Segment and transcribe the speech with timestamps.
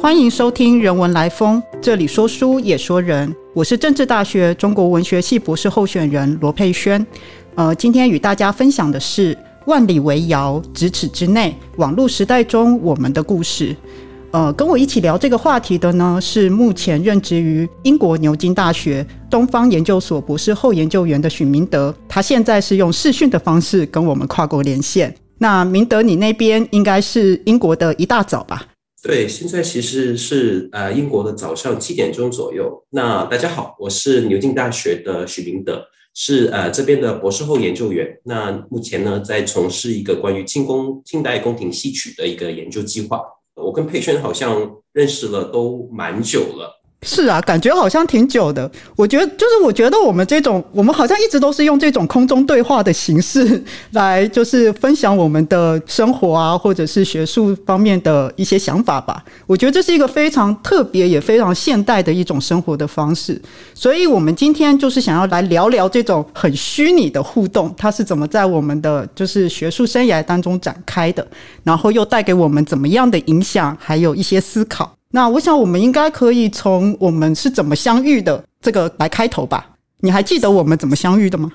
[0.00, 3.34] 欢迎收听《人文来风》，这里说书也说人。
[3.52, 7.04] 我是政治大学中国文学系博士候选人罗佩轩。
[7.56, 9.34] 呃，今天与大家分享的是
[9.66, 13.74] 《万里为遥，咫尺之内》网络时代中我们的故事。
[14.30, 21.92] 呃，跟我一起聊这个话题的呢，是目前任职于英国牛津大学东方研究所博士后研究员的许明德。
[22.08, 25.12] 他现在是用视讯的方式跟我们跨国连线。
[25.38, 28.64] 那明德，你那边应该是英国的一大早吧？
[29.00, 32.84] 对，现在其实是呃英国的早上七点钟左右。
[32.90, 38.18] 那大家好，我是牛津大学的许明德，是呃这边的博士后研究员。
[38.24, 43.22] 那目前呢，在从事一个关于清宫清代宫廷戏曲的一个研究计划。
[43.54, 46.77] 我跟佩轩好像认识了都蛮久了。
[47.02, 48.68] 是啊，感觉好像挺久的。
[48.96, 59.24] 我觉得，就是我觉得我们这种，我们好像一直都是用这种空中对话的形式来，就是分享我们的生活啊，或者是学术方面的一些想法吧。
[59.46, 63.40] 我觉得这是一个非常特别也非常现代的一种生活的方式。
[63.74, 71.24] 所以，我们今天就是想要来聊聊这种很虚拟的互动，它是怎么在我们的就是学术生涯当中展开的，
[71.62, 74.97] 然后又带给我们怎么样的影响，还有一些思考。
[75.10, 79.74] 那我想，我们应该可以从我们是怎么相遇的这个来开头吧？
[80.00, 81.50] 你还记得我们怎么相遇的吗？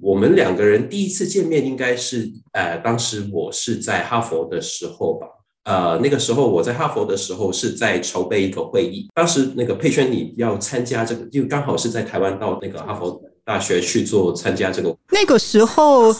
[0.00, 5.26] 我们两个人第一次见面应该是，呃，当时我是在哈佛的时候吧。
[5.64, 14.96] 呃，那个时候我在哈佛的时候是在筹备一个会议，当时那个佩轩你要参加这个，就刚好是在台湾到那个哈佛大学去做参加这个。
[15.10, 16.14] 那个时候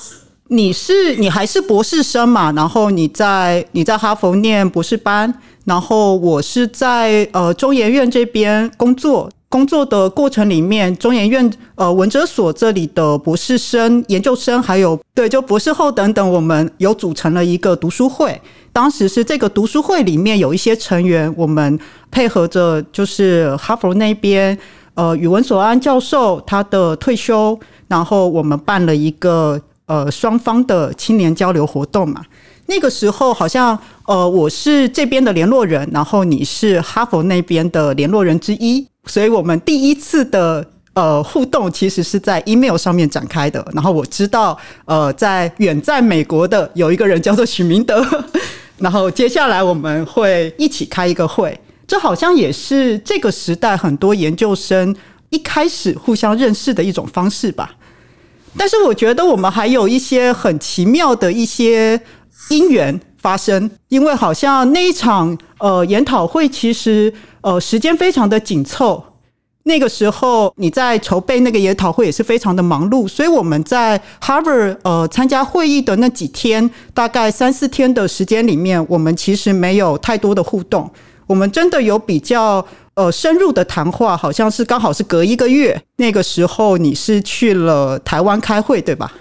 [0.48, 2.52] 你是你还是博士生嘛？
[2.52, 5.32] 然后你在你在哈佛念博士班。
[5.64, 18.40] 然后我是在呃中研院这边工作，工作的过程里面，中研院呃文哲所这里的博士生、研究生，还有对就博士后等等，我们有组成了一个读书会。
[18.72, 21.78] 当时是这个读书会里面有一些成员，我们
[22.10, 24.56] 配合着就是哈佛那边
[24.94, 32.24] 呃宇文所安教授他的退休，然后我们办了一个呃双方的青年交流活动嘛。
[32.66, 43.66] 那个时候好像，呃，我是这边的联络人，然后你是哈佛那边的联络人之一，所以我们第一次的呃互动其实是在 email 上面展开的。
[43.72, 48.06] 然后我知道，呃，在远在美国的有一个人叫做许明德，
[48.76, 54.94] 然后接下来我们会一起开一个会，这好像也是这个时代很多研究生
[55.30, 57.74] 一开始互相认识的一种方式吧。
[58.58, 62.00] 但是我觉得我们还有一些很奇妙的一些。
[62.50, 69.04] 因缘发生，因为好像那一场呃研讨会，其实呃时间非常的紧凑。
[69.64, 80.90] 那个时候你在筹备那个研讨会也是非常的忙碌，所以我们在 Harvard 呃参加会议的那几天，大概三四天的时间里面，我们其实没有太多的互动。
[81.26, 82.66] 我们真的有比较
[82.98, 89.12] 呃深入的谈话，好像是刚好是隔一个月，那个时候你是去了台湾开会，对吧？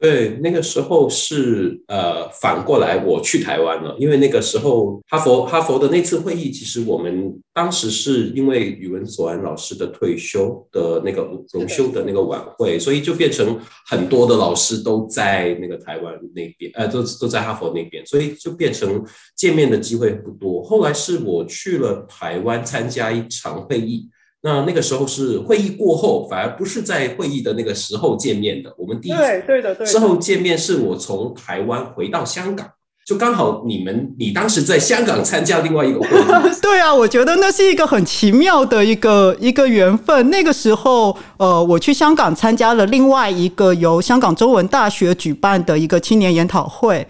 [0.00, 19.04] 对，那个时候是呃反过来我去台湾了，因为那个时候哈佛哈佛的那次会议，其实我们当时是因为语文所安老师的退休的那个荣休的那个晚会，所以就变成很多的老师都在那个台湾那边，呃，都都在哈佛那边，所以就变成
[19.36, 20.62] 见面的机会不多。
[20.62, 24.08] 后来是我去了台湾参加一场会议。
[24.42, 28.72] 那那个时候是会议过后，反而不是在会议的那个时候见面的。
[28.78, 32.66] 我们第一次对的对之后见面是我从台湾回到香港，
[33.06, 36.24] 就刚好你们你当时在香港参加另外一个会议。
[36.62, 40.30] 对啊，我觉得那是一个很奇妙的一个一个缘分。
[40.30, 47.06] 那个时候，呃，我去香港参加了另外一个由香港中文大学举办的一个青年研讨会。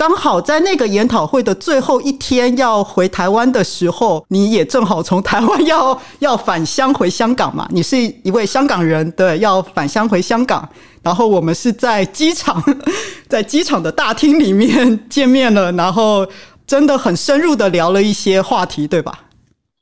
[0.00, 7.68] 刚好在那个研讨会的最后一天要回台湾的时候，你也正好从台湾要要返乡回香港嘛？
[7.70, 10.66] 你是一位香港人，对，要返乡回香港。
[11.02, 12.62] 然后我们是在机场，
[13.28, 16.26] 在机场的大厅里面见面了，然后
[16.66, 19.24] 真的很深入的聊了一些话题，对吧？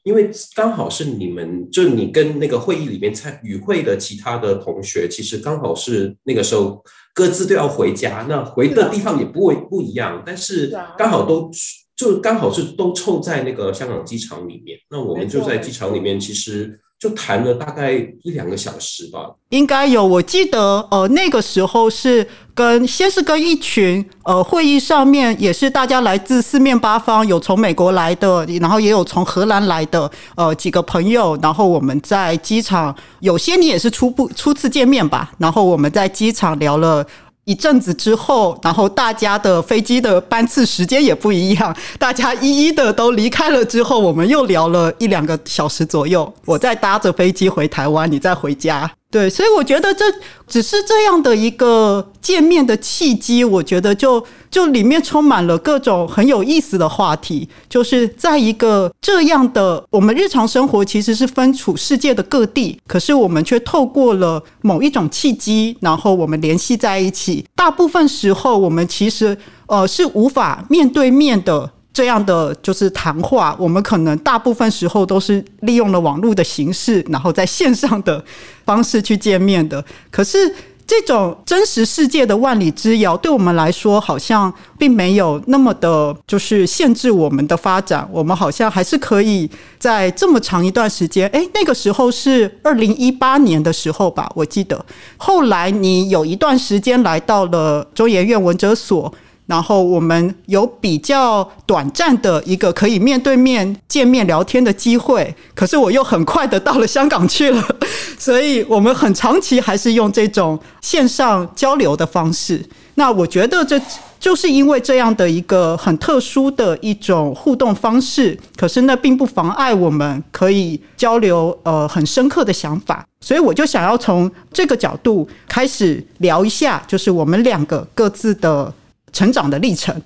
[0.02, 6.84] 因为刚好是你们，就你跟那个会议里面参与会的其他的同学，其实刚好是那个时候。
[7.14, 11.50] 各自都要回家，那回的地方也不会不一样，但是刚好都
[11.96, 16.78] 就刚好是都凑在那个香港机场里面，那我们就在机场里面，其实。
[16.98, 20.04] 就谈了大概一两个小时吧，应该有。
[20.04, 31.38] 我记得，呃，那个时候是跟先是跟一群，呃，会议上面也是大家来自四面八方，有从美国来的，然后也有从荷兰来的，呃，几个朋友。
[31.40, 35.32] 然后我们在机场，有些你也是初步初次见面吧。
[35.38, 37.06] 然后我们在机场聊了。
[37.48, 46.30] 一阵子之后，然后大家的飞机的班次时间也不一样，大家一一的都离开了之后，我们又聊了一两个小时左右。
[46.44, 48.97] 我在搭着飞机回台湾，你再回家。
[49.10, 50.04] 对，所以我觉得这
[50.46, 53.42] 只是这样的一个见面的契机。
[53.42, 67.46] 我觉得就就里面充满了各种很有意思的话题，就是在一个这样的我们日常生活其实是分处世界的各地，可是我们却透过了某一种契机，然后我们联系在一起。
[67.56, 69.38] 大部分时候，我们其实
[69.68, 71.72] 呃是无法面对面的。
[71.98, 78.24] 这样的就是谈话，我们可能大部分时候都是利用了网络的形式，然后在线上的
[78.64, 79.84] 方式去见面的。
[80.08, 80.54] 可是
[80.86, 88.08] 这种真实世界的万里之遥，对我们来说好像并没有那么的，就是限制我们的发展。
[88.12, 89.50] 我们好像还是可以
[89.80, 94.86] 在这么长一段时间，诶，那个时候是二零一八年的时候吧，我记得。
[95.16, 99.12] 后来你有一段时间来到了中研院文哲所。
[99.48, 107.64] 然后我们有比较短暂的一个可以面对面见面聊天的机会，可是我又很快的到了香港去了，
[108.18, 112.62] 所以我们很长期还是用这种线上交流的方式。
[112.96, 113.80] 那我觉得这
[114.20, 123.02] 就是因为这样的一个很特殊的一种互动方式，可是那并不妨碍我们可以交流呃很深刻的想法。
[123.20, 128.70] 所以我就想要从这个角度开始聊一下，就是我们两个各自的。
[129.12, 130.00] 成长的历程，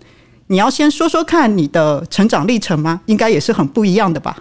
[0.46, 3.00] 你要先说说看你的成长历程吗？
[3.06, 4.37] 应该也是很不一样的吧？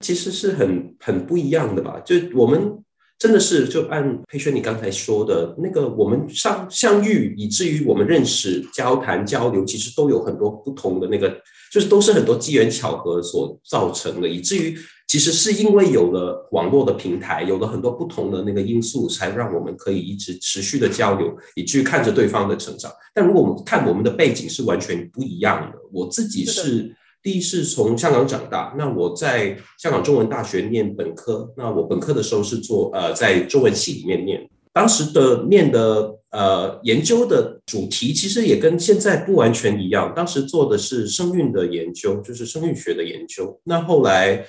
[0.00, 2.00] 其实是很很不一样的吧？
[2.04, 2.78] 就我们
[3.18, 11.34] 真的是就按佩轩你刚才说的那个，我们相相遇，以至于我们认识、交谈、交流，其实都有很多不同的那个，
[11.72, 14.76] 就是都是很多机缘巧合所造成的，以至于。
[15.06, 22.90] 其实是因为有了网络的平台，有了很多不同的那个因素，才让我们可以一直持续的交流，以至于看着对方的成长。
[23.14, 26.92] 但如果我们看我们的背景是完全不一样的，我自己是
[27.22, 43.60] 第一是从香港长大，那我在香港中文大学念本科，那我本科的时候是做呃在中文系里面念，当时的念的呃研究的主题其实也跟现在不完全一样，当时做的是声韵的研究，就是声韵学的研究。
[43.62, 44.44] 那后来。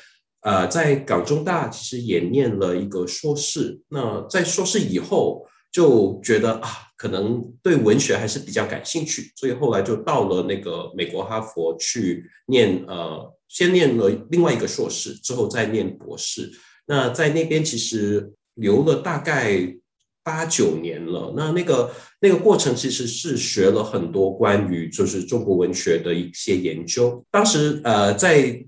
[0.47, 3.77] 呃，在港中大其实也念了一个硕士。
[3.89, 12.81] 那在硕士以后，就觉得啊，可能对文学还是比较感兴趣，所以后来就到了那个美国哈佛去念。
[12.87, 16.49] 呃，先念了另外一个硕士，之后再念博士。
[16.85, 19.75] 那在那边其实留了大概
[20.23, 21.33] 八九年了。
[21.35, 21.91] 那那个
[22.21, 27.21] 那个过程其实是学了很多关于就是中国文学的一些研究。
[27.29, 28.65] 当时呃在。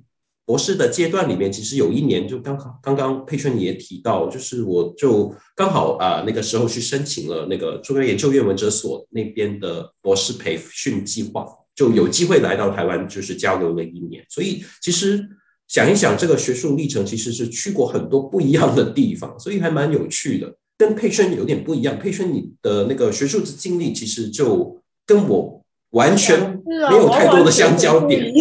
[0.49, 14.25] 博士的阶段里面，其实有一年就刚好，刚刚佩春你也提到，就是我就刚好啊那个时候去申请了那个中央研究院文哲所那边的博士培训计划，就有机会来到台湾，就是交流了一年。
[14.27, 15.23] 所以其实
[15.67, 20.51] 想一想，这个学术历程其实是去过很多不一样的地方，所以还蛮有趣的。
[20.79, 28.33] 跟佩春有点不一样，佩春你的那个学术的经历其实就跟我完全没有太多的相交点。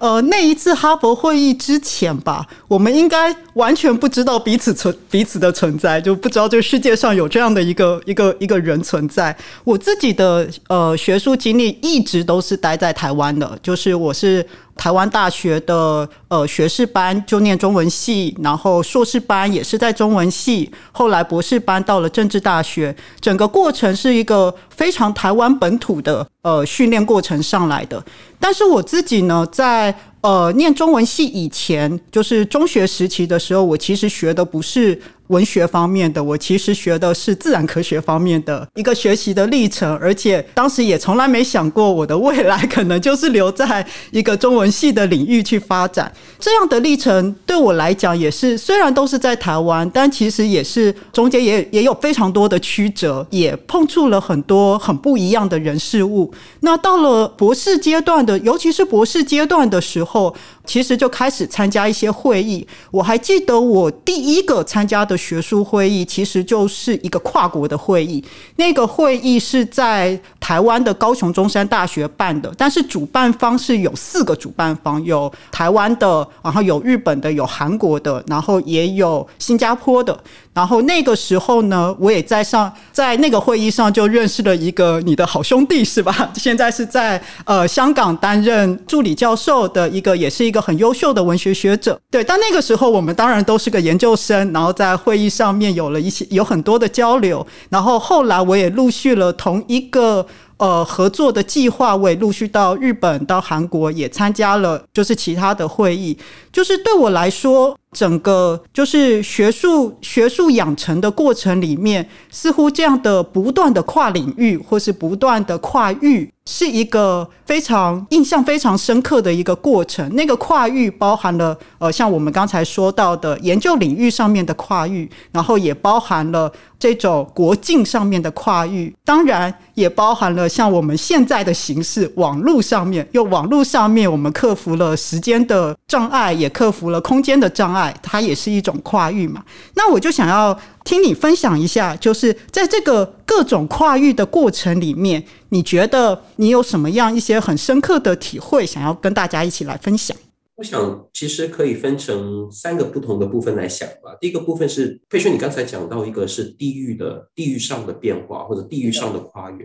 [0.00, 9.36] 呃，那一次哈佛会议之前吧，我们应该完全不知道彼此存彼此的存在，就不知道这个世界上有这样的一个一个一个人存在。
[9.62, 14.44] 我自己的呃学术经历一直都是待在台湾的，就是我是。
[14.76, 28.02] 台湾大学的呃学士班就念中文系，然后硕士班也是在中文系，后来博士班到了政治大学，整个过程是一个非常台湾本土的呃训练过程上来的。
[28.40, 35.00] 但是我自己呢，在呃念中文系以前，就是中学时期的时候，我其实学的不是。
[35.30, 46.12] 文学方面的，我其实学的是自然科学方面的一个学习的历程，而且当时也从来没想过我的未来可能就是留在一个中文系的领域去发展。
[46.38, 56.32] 这样的历程对我来讲也是，虽然都是在台湾，但其实也是中间也也有非常多的曲折，也碰触了很多很不一样的人事物。
[56.60, 60.34] 那到了博士阶段的，尤其是博士阶段的时候。
[60.66, 68.24] 其实就开始参加一些会议，我还记得我第一个参加的学术会议，其实就是一个跨国的会议。
[68.54, 70.60] 那个会议是在台。
[70.60, 80.22] 湾的高雄中山大学办的，但是主办方是有四个主办方，有台湾的，然后有日本的，有韩国的，然后也有新加坡的。
[80.52, 86.30] 然后那个时候呢，我也在上，在那个会议上就认识了一个你的好兄弟，是吧？
[86.34, 91.98] 现在是在呃香港担任助理教授的一个，也是一个很优秀的文学学者。
[92.10, 97.46] 对，但那个时候我们当然都是个研究生，然后在会议上面有了一些有很多的交流。
[97.68, 100.26] 然后后来我也陆续了同一个。
[100.60, 106.18] 呃，合作的计划，我也陆续到日本、到韩国，也参加了，就是其他的会议。
[106.52, 116.30] 就是对我来说，整个就是学术学术养成的过程里面，似乎这样的不断的跨领域，或是不断的跨域。
[116.46, 120.08] 是一个非常印象非常深刻的一个过程。
[120.14, 139.44] 那个跨域包含了呃，像我们刚才说到的研究领域上面的跨域，然后也包含了这种国境上面的跨域，当然也包含了像我们现在的形式，网络上面，用网络上面我们克服了时间的障碍，也克服了空间的障碍，它也是一种跨域嘛。
[139.74, 140.58] 那我就想要。
[140.82, 150.16] 听你分享一下，就是在这个各种跨域的过程里面，你觉得你有什么样一些很深刻的体会，想要跟大家一起来分享？
[150.56, 154.14] 我想其实可以分成三个不同的部分来想吧。
[154.20, 159.64] 第一个部分是佩轩，你刚才讲到一个是地域的地域上的变化或者地域上的跨越，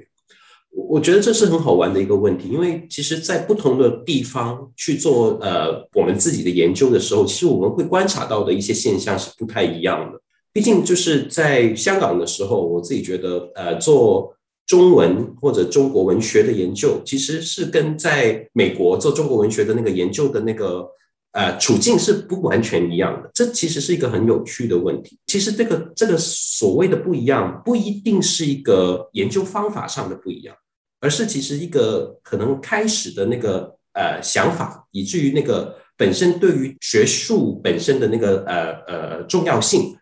[0.71, 10.19] 我我觉得这是很好玩的一个问题，因为其实，在不同的地方去做呃我们自己的研究的时候，其实我们会观察到的一些现象是不太一样的。
[10.53, 14.33] 毕竟就是在香港的时候，我自己觉得，呃，做
[14.65, 20.87] 中文或者中国文学的研究，其实是跟在美国做中国文学的那个研究的那个
[21.33, 23.29] 呃处境是不完全一样的。
[23.33, 25.19] 这其实是一个很有趣的问题。
[25.27, 30.55] 其实这个这个所谓的不一样，不一定是一个研究方法上的不一样，
[30.99, 39.95] 而是其实一个可能开始的那个呃想法，以至于那个本身对于学术本身的那个呃呃重要性。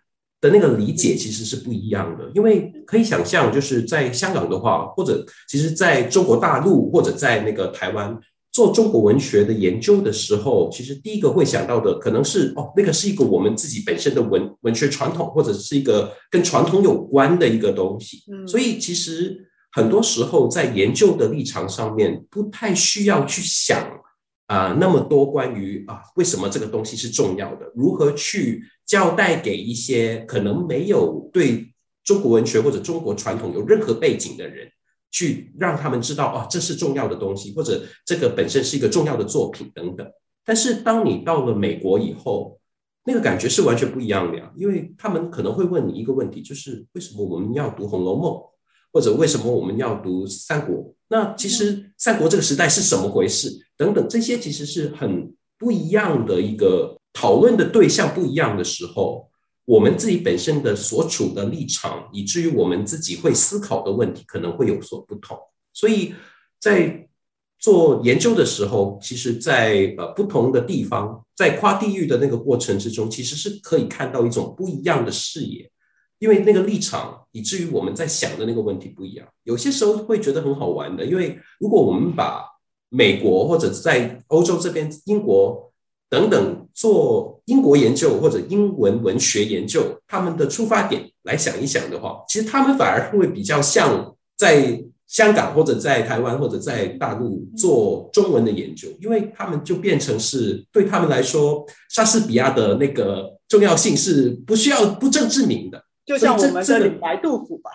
[0.43, 8.19] 的那个理解其实是不一样的，因为可以想象，就是在香港的话，或者其实在中国大陆或者在那个台湾
[8.51, 18.21] 做中国文学的研究的时候，其实第一个会想到的可能是哦，那个是一个我们自己本身的文文学传统，或者是一个跟传统有关的一个东西。
[18.45, 23.79] 所以其实很多时候在研究的立场上面，不太需要去想
[24.47, 28.61] 啊那么多关于啊为什么这个东西是重要的，如何去。
[28.85, 31.73] 交代给一些可能没有对
[32.03, 34.69] 中国文学或者中国传统有任何背景的人，
[35.09, 40.05] 去让他们知道哦，这是重要的东西，或者这个本身是一个重要的作品等等。
[40.45, 42.59] 但是当你到了美国以后，
[43.05, 48.33] 那个感觉是完全不一样的呀，因为他们可能会问你一个问题，就是为什么我们要读《红楼梦》，
[48.91, 50.75] 或者为什么我们要读《三国》？
[51.07, 53.49] 那其实三国这个时代是什么回事？
[53.77, 56.99] 等等，这些其实是很不一样的一个。
[57.13, 59.29] 讨论的对象不一样的时候，
[59.65, 65.37] 我们自己本身的所处的立场，以至于我们自己会思考的问题可能会有所不同。
[65.71, 66.13] 所以
[66.59, 67.07] 在
[67.59, 75.71] 做研究的时候，其实，在呃不同的地方，在跨地域的那个过程之中，其实是可以看到一种不一样的视野，
[76.19, 79.25] 因为那个立场，以至于我们在想的那个问题不一样。
[79.43, 82.43] 有些时候会觉得很好玩的，因为如果我们把
[82.89, 85.69] 美国或者在欧洲这边英国。
[86.13, 107.71] 等等，做英国研究或者英文文学研究，他们的出发点来想一想的话，其实他们反而会比较像在香港或者在台湾或者在大陆做中文的研究，因为他们就变成是对他们来说，莎士比亚的那个重要性是不需要不正之名的，就像我们的李白、杜甫吧。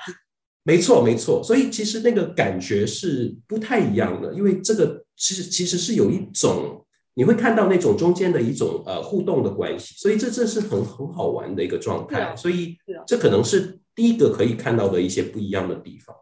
[0.62, 1.42] 没错，没错。
[1.42, 6.84] 所以其实那个感觉是不太一样的，因为这个其实其实是有一种。
[7.18, 12.76] 你会看到那种中间的一种呃互动的关系，所以这这是很很好玩的一个状态，所以
[13.08, 16.14] 这可能是第一个可以看到的一些不一样的地方。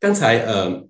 [0.00, 0.84] 刚才呃，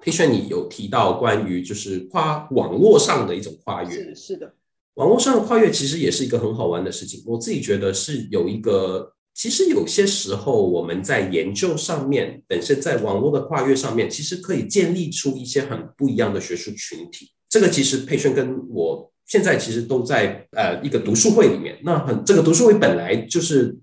[0.00, 4.52] 佩炫你有提到关于就是跨网络上的一种跨越，是是的，
[4.96, 7.24] 网络上的跨越其实也是一个很好玩的事情。
[7.26, 17.30] 我自己觉得是有一个，其实有些时候我们在研究上面本身在网络的跨越上面，其实可以建立出一些很不一样的学术群体。
[17.50, 23.76] 这个其实佩轩跟我现在其实都在呃一个读书会里面，那很这个读书会本来就是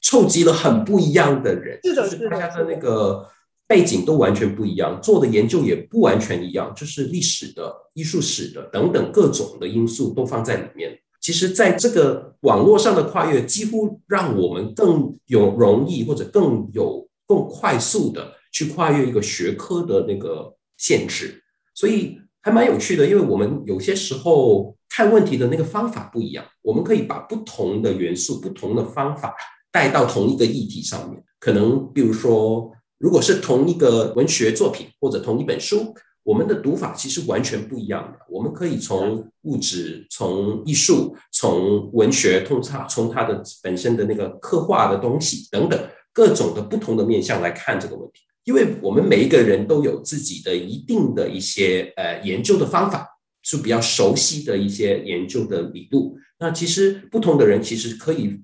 [0.00, 3.26] 凑集了很不一样的人，就是大家的那个
[3.66, 10.98] 背景都完全不一样，做的研究也不完全一样，就是历史的、艺术史的等等各种的因素都放在里面。
[11.20, 21.42] 其实，在这个网络上的跨越，几乎让我们更有容易或者更有更快速的去跨越一个学科的那个限制，
[21.74, 23.06] 所以还蛮有趣的。
[23.06, 29.34] 因为我们有些时候看问题的那个方法不一样，我们可以把不同的元素、不同的方法
[29.70, 31.22] 带到同一个议题上面。
[31.38, 35.94] 可能比如说，如果是同一个文学作品或者同一本书。
[36.24, 38.18] 我们的读法其实完全不一样的。
[38.28, 48.20] 我们可以从物质、从艺术、从文学，通常从它的本身的那个刻画的东西等等各种的不同的面向来看这个问题。
[48.48, 53.06] 因为我们每一个人都有自己的一定的一些呃研究的方法，
[53.42, 56.16] 是比较熟悉的一些研究的理路。
[56.40, 58.40] 那其实不同的人其实可以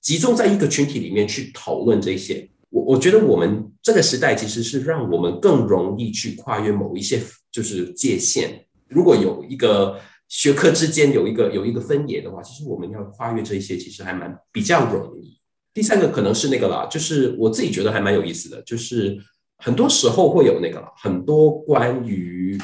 [0.00, 2.48] 集中在一个群体里面去讨论这些。
[2.70, 8.64] 我我觉得我们这个时代其实是让我们更容易去跨越某一些就是界限。
[8.86, 9.98] 如果有一个
[10.28, 15.36] 学科之间有一个有一个分野的话，其实我们要跨越这些，其实还蛮比较容易。
[15.74, 19.18] 第三个可能是那个啦，就是我自己觉得还蛮有意思的，就是
[19.58, 22.58] 很多时候会有那个很多关于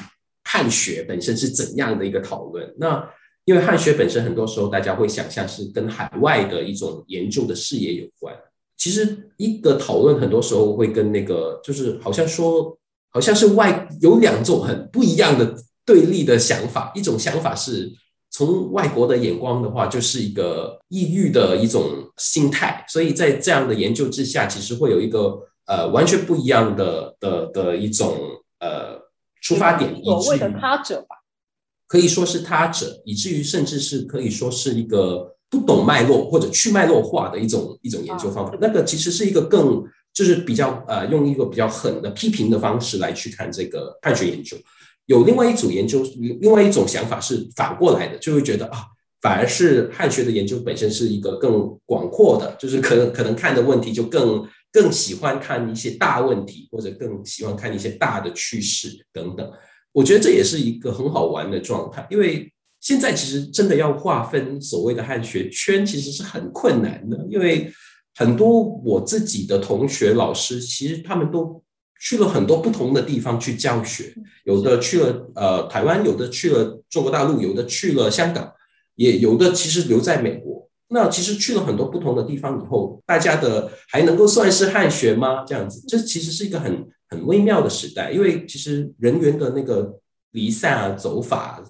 [0.45, 2.75] 汉学本身是怎样的一个讨论。
[2.79, 3.09] 那
[3.45, 8.35] 因为汉学本身很多时候大家会想象是跟海外的一种研究的视野有关。
[8.77, 12.77] 其实一个讨论很多时候会跟那个，就是好像说，
[13.11, 15.55] 好像是外有两种很不一样的
[15.87, 16.93] 对立的想法。
[16.95, 17.91] 一种想法是
[18.31, 21.85] 从外国的眼光的话，就是一个抑郁的一种
[22.19, 22.85] 心态。
[22.89, 28.17] 所以在这样的研究之下，其实会有一个呃完全不一样的的的一种
[28.61, 29.01] 呃
[29.41, 31.17] 出发点，所谓的他者吧，
[31.87, 35.33] 可以说是他者，以至于甚至是可以说是一个。
[35.51, 44.57] 不懂脉络或者去脉络化的一种一种研究方法，那个其实是一个更就是比较呃用一个比较狠的批评的方式来去看这个汉学研究。
[45.07, 46.03] 有另外一组研究，
[46.41, 48.83] 另外一种想法是反过来的，就会觉得啊，
[49.25, 59.51] 反而是汉学的研究本身是一个更广阔的，就是可能可能看的问题就更更喜欢看一些大问题，或者更喜欢看一些大的趋势等等。
[59.93, 62.51] 我觉得这也是一个很好玩的状态，因为。
[62.81, 67.73] 现在其实真的要划分所谓的汉学圈，其实是很困难的，因为
[68.15, 71.65] 很多我自己的同学、老师，其实他们都
[71.99, 74.15] 去了很多不同的地方去教学，
[74.45, 78.53] 有的去了呃台湾，有的去了中国大陆，有的去了香港，
[78.97, 80.69] 也有的其实留在美国。
[80.89, 85.45] 那其实去了很多不同的地方以后，大家的还能够算是汉学吗？
[85.45, 89.99] 这样子，这其实是一个很很微妙的时代，因为其实人员的那个
[90.33, 91.65] 离散啊、走法。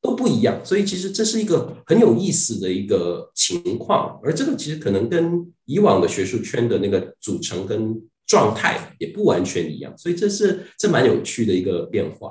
[0.00, 12.30] 都不一样，所以其实这是一个很有意思的一个情况，而这个其实可能跟以往的学术圈的那个组成跟状态也不完全一样，所以这是这蛮有趣的一个变化。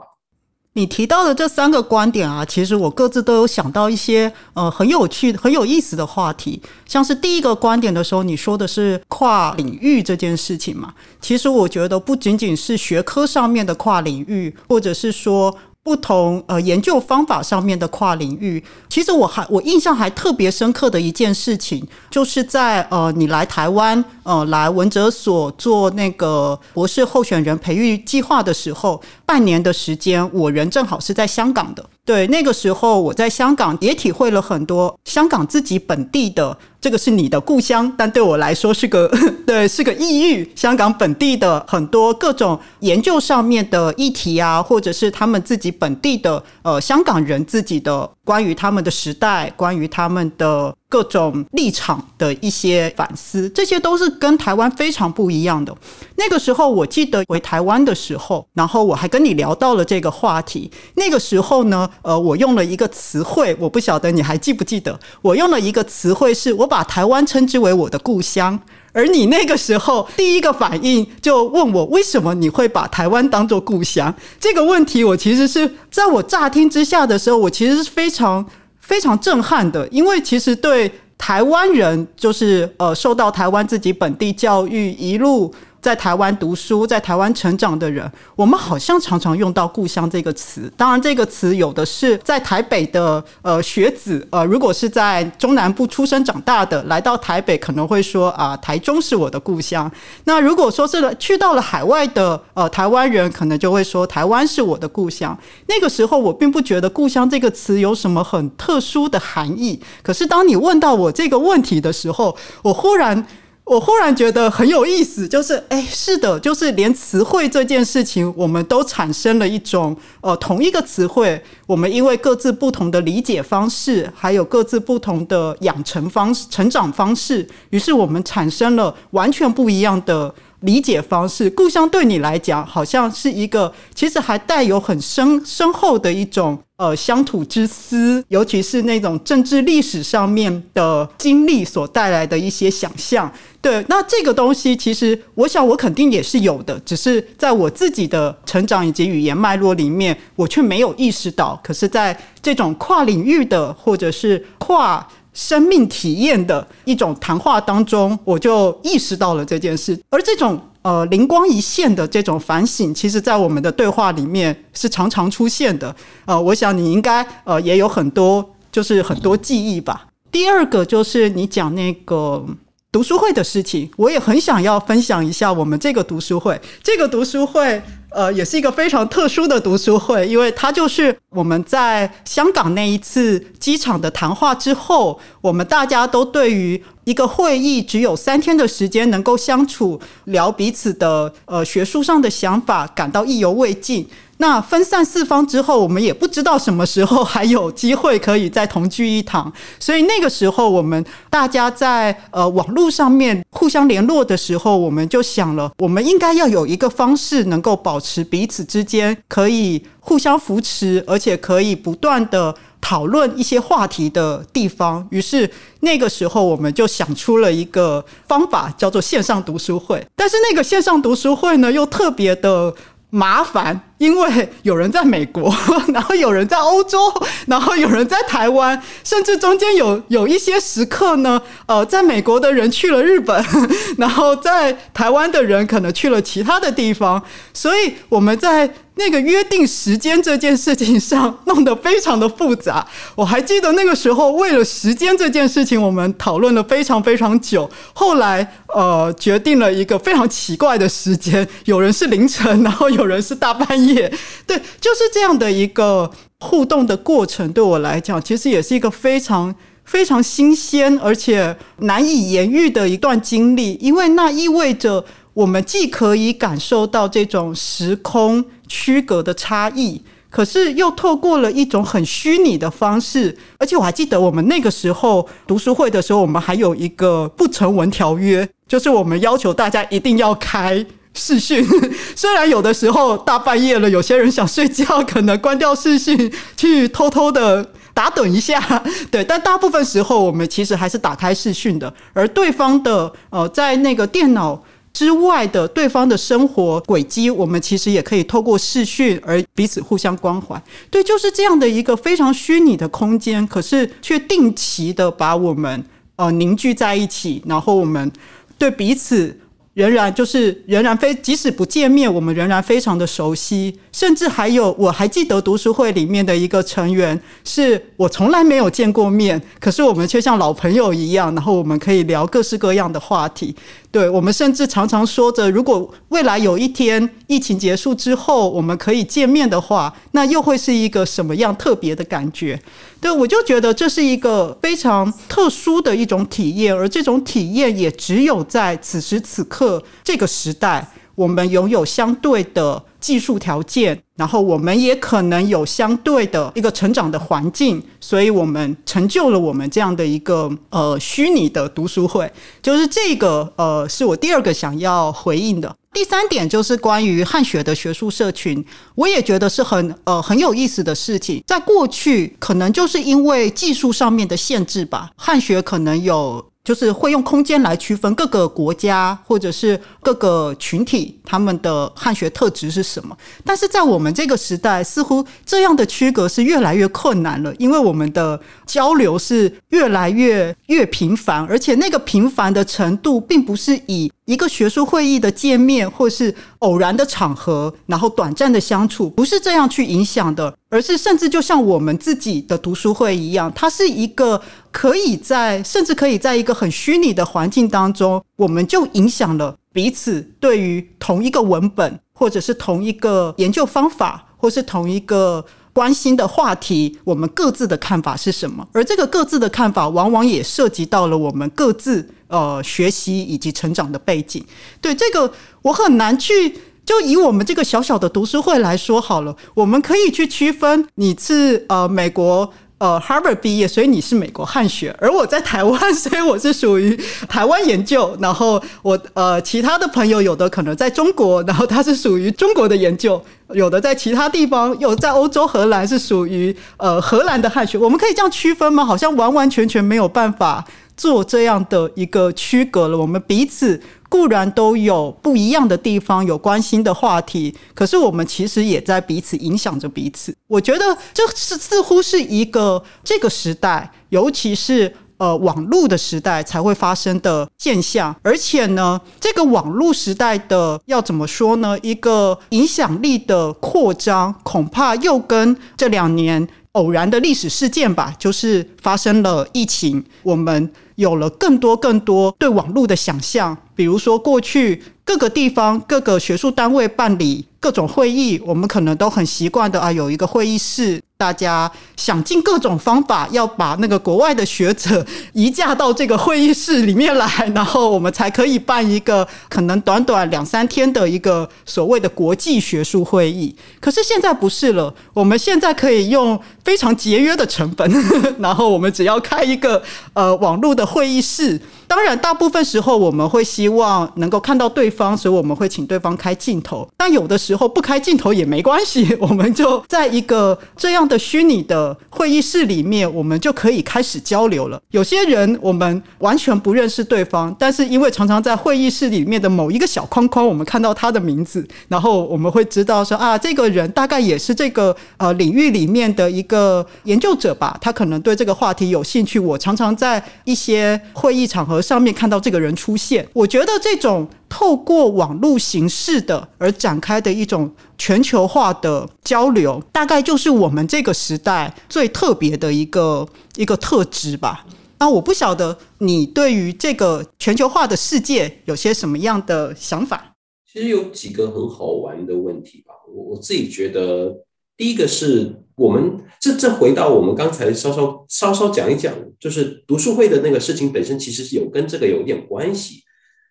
[0.77, 15.57] 你提到的这三个观点啊，其实我各自都有想到一些呃很有趣、很有意思的话题，像是第一个观点的时候，你说的是跨领域这件事情嘛，其实我觉得不仅仅是学科上面的跨领域，或者是说。
[15.87, 31.89] 不同呃研究方法上面的跨领域，其实我还我印象还特别深刻的一件事情，就是在呃你来台湾呃来文哲所做那个博士候选人培育计划的时候，半年的时间，我人正好是在香港的。
[32.03, 39.11] 对，那个时候我在香港也体会了很多香港自己本地的，这个是你的故乡，但对我来说是个
[39.45, 40.49] 对，是个异域。
[40.55, 50.73] 香港本地的很多各种研究上面的议题啊，或者是他们自己本地的呃香港人自己的关于他们的时代，关于他们的。
[50.89, 55.75] 各种立场的一些反思，这些都是跟台湾非常不一样的。
[56.15, 60.71] 那个时候，我记得回台湾的时候，然后我还跟你聊到了这个话题。
[60.95, 64.97] 那个时候呢，呃，我用了一个词汇，我不晓得你还记不记得？
[65.21, 68.59] 我用了一个词汇，是我把把台湾称之为我的故乡。
[68.93, 74.13] 而你那个时候第一个反应就问我，为什么你会把台湾当做故乡？
[74.39, 78.45] 这个问题，我其实是在我乍听之下的时候，我其实是非常。
[78.79, 85.53] 非常震撼的，因为其实对台湾人，就是呃，受到台湾自己本地教育一路。
[85.79, 90.71] 在台湾读书、在台湾成长的人，我们好像常常用到“故乡”这个词。
[90.75, 99.89] 当然，这个词有的是在台北的呃学子，呃，如果是在中南部出生长大的，来到台北可能会说啊，台中是我的故乡。
[100.25, 105.37] 那如果说是去到了海外的呃台湾人，可能就会说台湾是我的故乡。
[105.67, 109.79] 那个时候，我并不觉得“故乡”这个词有什么很特殊的含义。
[110.01, 113.25] 可是，当你问到我这个问题的时候，我忽然。
[113.67, 130.33] 我忽然觉得很有意思，就是，哎，是的，就是连词汇这件事情，我们都产生了一种，呃，同一个词汇，我们因为各自不同的理解方式，还有各自不同的养成方式、成长方式，于是我们产生了完全不一样的。
[130.61, 143.31] 理解方式，故乡对你来讲好像是一个，其实还带有很深深厚的一种呃乡土之思，尤其是那种政治历史上面的经历所带来的一些想象。
[143.61, 151.59] 对，那这个东西其实我想我肯定也是有的，只是在我自己的成长以及语言脉络里面，我却没有意识到。
[151.63, 155.05] 可是，在这种跨领域的或者是跨
[155.37, 159.95] 生命体验的一种谈话当中，我就意识到了这件事。
[160.09, 165.95] 而这种呃灵光一现的这种反省，其实在我们的对话里面是常常出现的。
[166.25, 170.07] 呃，我想你应该呃也有很多就是很多记忆吧。
[170.31, 172.43] 第二个就是你讲那个。
[172.89, 175.51] 读书会的事情，我也很想要分享一下。
[175.51, 194.07] 我们这个读书会，这个读书会，呃，也是一个非常特殊的读书会，因为它就是我们在香港那一次机场的谈话之后，我们大家都对于一个会议只有三天的时间能够相处，聊彼此的呃学术上的想法，感到意犹未尽。
[194.37, 199.51] 那分散四方之后，我们也不知道什么时候还有机会可以再同聚一堂。
[199.79, 215.05] 所以那个时候，我们大家在呃网络上面互相联络的时候，我们就想了，我们应该要有一个方式，能够保持彼此之间可以互相扶持，而且可以不断的讨论一些话题的地方。
[215.09, 220.05] 于是那个时候，我们就想出了一个方法，叫做线上读书会。
[220.15, 222.73] 但是那个线上读书会呢，又特别的
[223.09, 223.81] 麻烦。
[223.97, 225.51] 因为有人在美国，
[225.91, 226.99] 然后有人在欧洲，
[227.47, 233.43] 然后有人在台湾，甚至中间有有一些时刻呢，呃，在美国的人去了日本，
[233.97, 237.19] 然后在台湾的人可能去了其他的地方，
[237.55, 242.85] 所以我们在那个约定时间这件事情上弄得非常的复杂。
[243.15, 247.69] 我还记得那个时候，为了时间这件事情，我们讨论了非常非常久。
[247.93, 254.11] 后来，呃，决定了一个非常奇怪的时间，有人是凌晨，然后有人是大半夜。
[254.45, 259.53] 对，就是这样的一个互动的过程，对我来讲，其实也是一个非常
[259.85, 265.05] 非常新鲜而且难以言喻的一段经历，因为那意味着
[265.37, 280.83] 我们既可以感受到这种时空区隔的差异，可是又透过了一种很虚拟的方式，而且我还记得我们那个时候读书会的时候，我们还有一个不成文条约，就是我们要求大家一定要开。
[281.13, 281.65] 视讯，
[282.15, 288.61] 虽然有的时候大半夜了，有些人想睡觉，可能关掉视讯去偷偷的打盹一下，
[289.09, 294.61] 对，但大部分时候我们其实还是打开视讯的，而对方的呃，在那个电脑
[294.97, 308.11] 之外的对方的生活轨迹，我们其实也可以透过视讯而彼此互相关怀，对，就是这样的一个非常虚拟的空间，可是却定期的把我们呃凝聚在一起，然后我们
[308.57, 309.37] 对彼此。
[309.77, 323.55] 仍然就是仍然非即使不见面，我们仍然非常的熟悉，甚至还有我还记得读书会里面的一个成员，是我从来没有见过面，可是我们却像老朋友一样，然后我们可以聊各式各样的话题。
[323.97, 332.61] 对我们甚至常常说着，如果未来有一天疫情结束之后，我们可以见面的话，那又会是一个什么样特别的感觉？
[333.01, 340.87] 对我就觉得这是一个非常特殊的一种体验，而这种体验也只有在此时此刻这个时代。
[341.15, 352.31] 我们拥有相对的技术条件，然后我们也可能有相对的一个成长的环境，所以我们成就了我们这样的一个呃虚拟的读书会。
[352.61, 355.75] 就是这个呃，是我第二个想要回应的。
[355.93, 361.43] 第三点就是关于汉学的学术社群，我也觉得是很呃很有意思的事情。
[361.47, 366.45] 在过去，可能就是因为技术上面的限制吧，汉学可能有。
[366.67, 390.53] 就是会用空间来区分各个国家或者是各个群体他们的汉学特质是什么，但是在我们这个时代，似乎这样的区隔是越来越困难了，因为我们的交流是越来越越频繁，而且那个频繁的程度，并不是以一个学术会议的见面或是偶然的场合，然后短暂的相处，不是这样去影响的。
[390.69, 408.67] 而是甚至就像我们自己的读书会一样，它是一个可以在甚至可以在一个很虚拟的环境当中，我们就影响了彼此对于同一个文本，或者是同一个研究方法，或是同一个关心的话题，我们各自的看法是什么？
[408.73, 414.43] 而这个各自的看法，往往也涉及到了我们各自呃学习以及成长的背景。
[414.81, 416.59] 对这个，我很难去。
[416.87, 426.97] 就以我们这个小小的读书会来说好了，我们可以去区分你是呃美国呃 Harvard 毕业，所以你是美国汉学，而我在台湾， 所以我是属于
[427.27, 428.17] 台湾研究。
[428.21, 433.21] 然后我呃其他的朋友有的可能在中国，然后他是属于中国的研究；
[433.53, 437.77] 有的在其他地方，有在欧洲荷兰是属于呃荷兰的汉学。
[437.77, 438.85] 我们可以这样区分吗？
[438.85, 440.63] 好像完完全全没有办法
[440.97, 442.97] 做这样的一个区隔了。
[442.97, 443.81] 我们彼此。
[444.09, 450.33] 固然都有不一样的地方，有关心的话题，可是我们其实也在彼此影响着彼此。
[450.47, 458.15] 我觉得这是似乎是一个这个时代，尤其是呃网络的时代才会发生的现象。
[458.23, 461.77] 而且呢，这个网络时代的要怎么说呢？
[461.81, 470.71] 一个影响力的扩张，恐怕又跟这两年偶然的历史事件吧，就是发生了疫情，我们。
[470.97, 481.01] 有了更多更多对网络的想象，比如说过去各个地方各个学术单位办理各种会议，我们可能都很习惯的啊，有一个会议室。
[481.17, 485.03] 大家想尽各种方法要把那个国外的学者
[485.33, 493.55] 移驾到这个会议室里面来，然后我们才可以办一个可能短短两三天的一个所谓的国际学术会议。
[493.79, 497.91] 可是现在不是了，我们现在可以用非常节约的成本，
[498.37, 499.81] 然后我们只要开一个
[500.13, 501.59] 呃网络的会议室。
[501.87, 506.87] 当然，大部分时候我们会希望能够看到对方，所以我们会请对方开镜头。
[506.95, 514.79] 但有的时候候不开镜头也没关系，我们就在一个这样的虚拟的会议室里面，我们就可以开始交流了。
[514.91, 529.39] 有些人我们完全不认识对方，但是因为常常在会议室里面的某一个小框框，我们看到他的名字，然后我们会知道说啊，这个人大概也是这个呃领域里面的一个研究者吧，他可能对这个话题有兴趣。
[529.39, 531.81] 我常常在一些会议场合。
[531.87, 544.65] 上面看到这个人出现，我觉得这种透过网络形式的而展开的一种全球化的交流，大概就是我们这个时代最特别的一个一个特质吧。
[544.99, 550.33] 那我不晓得你对于这个全球化的世界有些什么样的想法？
[550.71, 552.93] 其实有几个很好玩的问题吧。
[553.13, 554.35] 我我自己觉得，
[554.75, 555.63] 第一个是。
[555.77, 563.03] 我们这这回到我们刚才稍稍稍稍讲一讲，就是读书会的那个事情本身，其实是有跟这个有一点关系。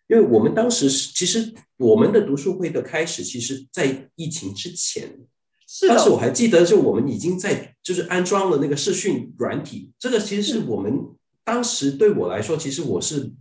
[0.09, 5.11] 因为我们当时是，其实我们的读书会的开始，其实在疫情之前，
[5.89, 11.01] 当时我还记得，就我们已经在就是安装了那个视讯软体，这个其实是我们
[11.45, 13.33] 当时对我来说，其实我是。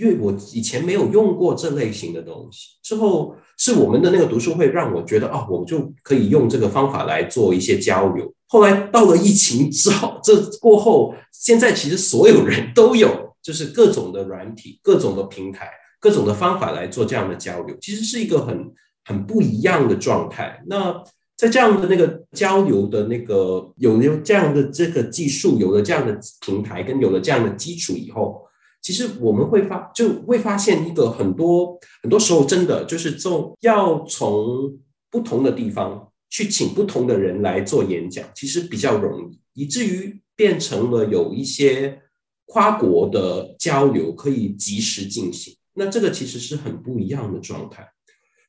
[0.00, 8.32] 因为我以前没有用过这类型的东西，之后是我们的那个读书会让我觉得啊，我就可以用这个方法来做一些交流。
[8.46, 15.68] 后来到了疫情之后，这过后，现在其实所有人都有，就是各种的软体、各种的平台、
[16.02, 18.72] 各种的方法来做这样的交流，其实是一个很
[19.04, 20.60] 很不一样的状态。
[20.66, 21.00] 那
[21.36, 28.42] 在这样的那个交流的那个有了这样的这个技术，有了这样的平台，跟有了这样的基础以后。
[28.80, 34.76] 其实我们会发就会发现一个很多很多时候真的就是从要从
[35.08, 42.02] 不同的地方去请不同的人来做演讲，其实比较容易，以至于变成了有一些
[42.46, 45.56] 跨国的交流可以及时进行。
[45.74, 47.88] 那这个其实是很不一样的状态。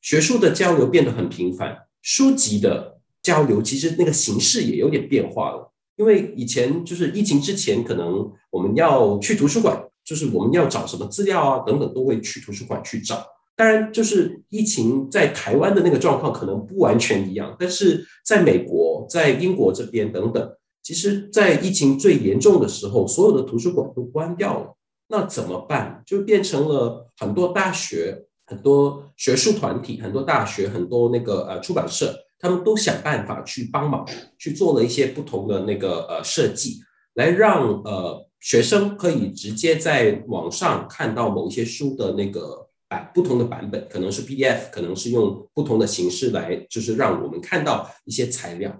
[0.01, 5.71] 学术的交流变得很频繁，书籍的交流其实那个形式也有点变化了。
[5.95, 9.83] 因为以前就是疫情之前，可能我们要去图书馆。
[10.05, 13.25] 就是我们要找什么资料啊，等等，都会去图书馆去找。
[13.55, 24.75] 当然，就是疫情在台湾的那个状况可能不完全一样，但是在美国、在英国这边等等，其实，在疫情最严重的时候，所有的图书馆都关掉了。
[25.07, 26.01] 那怎么办？
[26.05, 36.81] 就变成了很多大学、很多学术团体、很多大学、很多那个呃出版社，他们都想办法去帮忙，去做了一些不同的那个呃设计，
[37.15, 38.27] 来让呃。
[38.43, 48.77] 学生可以直接在网上看到某一些书的那个版不同的版本，可能是 PDF，可能是用不同的形式来，就是让我们看到一些材料。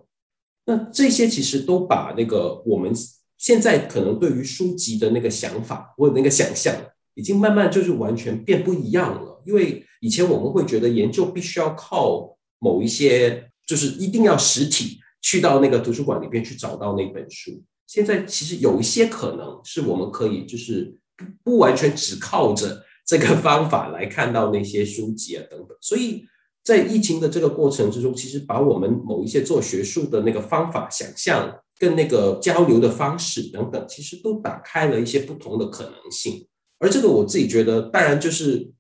[0.65, 2.91] 那这些其实都把那个我们
[3.43, 6.73] 现在可能对于书籍的那个想法或者那个想象，
[7.13, 9.43] 已经慢慢就是完全变不一样了。
[9.45, 17.62] 因为以前我们会觉得研究必须要靠某一些，就是一定要实体去到那个图书馆里边去找到那本书。
[17.86, 26.23] 现在其实有一些可能是我们可以就是不不完全只靠着这个方法来看到那些书籍啊等等，所以
[26.63, 31.53] 在疫情的这个过程之中，其实把我们某一些做学术的那个方法、想象
[31.84, 36.48] 跟那个交流的方式等等，其实都打开了一些不同的可能性。
[36.80, 38.72] 而这个我自己觉得，当然就是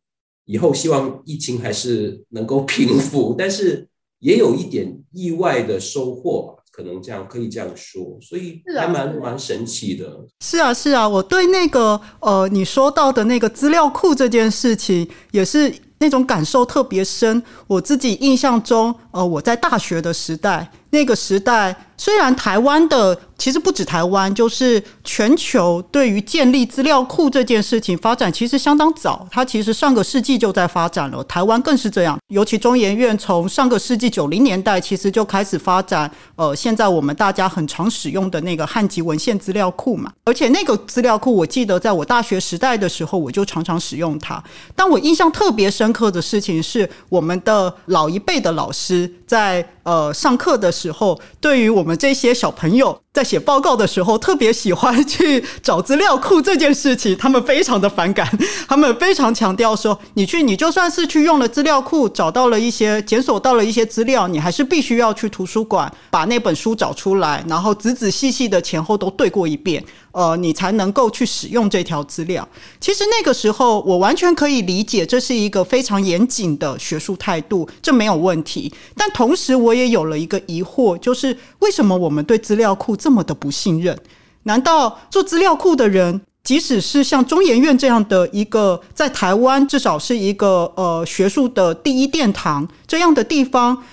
[0.45, 3.89] 以后希望疫情还是能够 平复，但是
[4.19, 6.57] 也有一点意外的收获。
[6.75, 10.25] 可能这样可以这样说，所以还蛮蛮神奇的。
[10.43, 17.43] 是啊，是啊，我对那个呃，你说到的那个资料库这件事情，也是那种感受特别深。
[17.67, 23.17] 我自己印象中，呃，我在大学的时代，那个时代虽然台湾的。
[23.35, 29.27] 其实不止台湾，就是全球对于建立资料库这件事情发展其实相当早。
[29.29, 32.17] 它其实上个世纪就在发展了，台湾更是这样。
[32.27, 40.09] 尤其中研院从上个世纪九零年代其实就开始发展，呃，现在我们大家很常使用的那个汉籍文献资料库嘛。
[40.23, 44.41] 而且那个资料库，我记得在我大学时代的时候，我就常常使用它。
[44.73, 52.99] 但我印象特别深刻的事情是，我们的老一辈的老师在呃上课的时候，对于我们这些小朋友。
[53.13, 58.27] 在写报告的时候，特别喜欢去找资料库这件事情，他们非常的反感。
[58.67, 69.83] 他们非常强调说，你去，你就算是去用了资料库，找到了一些检索到了一些资料，你还是必须要去图书馆把那本书找出来，然后仔仔细细的前后都对过一遍。
[70.13, 72.47] 呃，你才能够去使用这条资料。
[72.79, 78.71] 其实那个时候，我完全可以理解这是一个非常严谨的学术态度，这没有问题。
[78.95, 83.99] 但同时，我也有了一个疑惑，就是为什么我们对资料库这么的不信任？
[84.43, 93.83] 难道做资料库的人，即使是像中研院这样的一个在台湾至少是一个呃学术的第一殿堂这样的地方？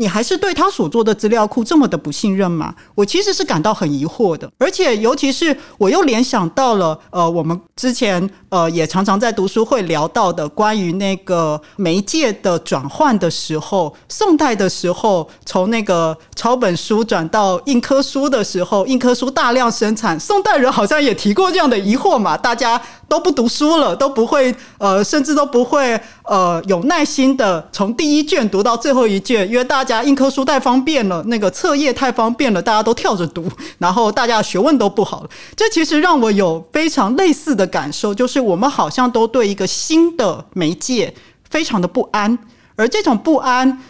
[0.00, 2.74] 你还是对他所做的资料库这么的不信任吗？
[2.94, 22.80] 我其实是感到很疑惑的，而且尤其是我又联想到了，呃，我们之前呃也常常在读书会聊到的关于那个媒介的转换的时候，宋代的时候从那个抄本书转到印刻书的时候，印刻书大量生产，宋代人好像也提过这样的疑惑嘛，大家
[23.10, 29.84] 都不读书了，都不会呃，甚至都不会呃有耐心的从第一卷读到最后一卷，因为大。
[29.90, 35.30] 家印科书太方便了，那个册页太方便了，大家都跳着读，然后大家学问都不好了。
[35.56, 41.12] 这其实让我有非常类似的感受，就是我们好像都对一个新的媒介
[41.48, 42.38] 非常的不安，
[42.76, 43.80] 而这种不安，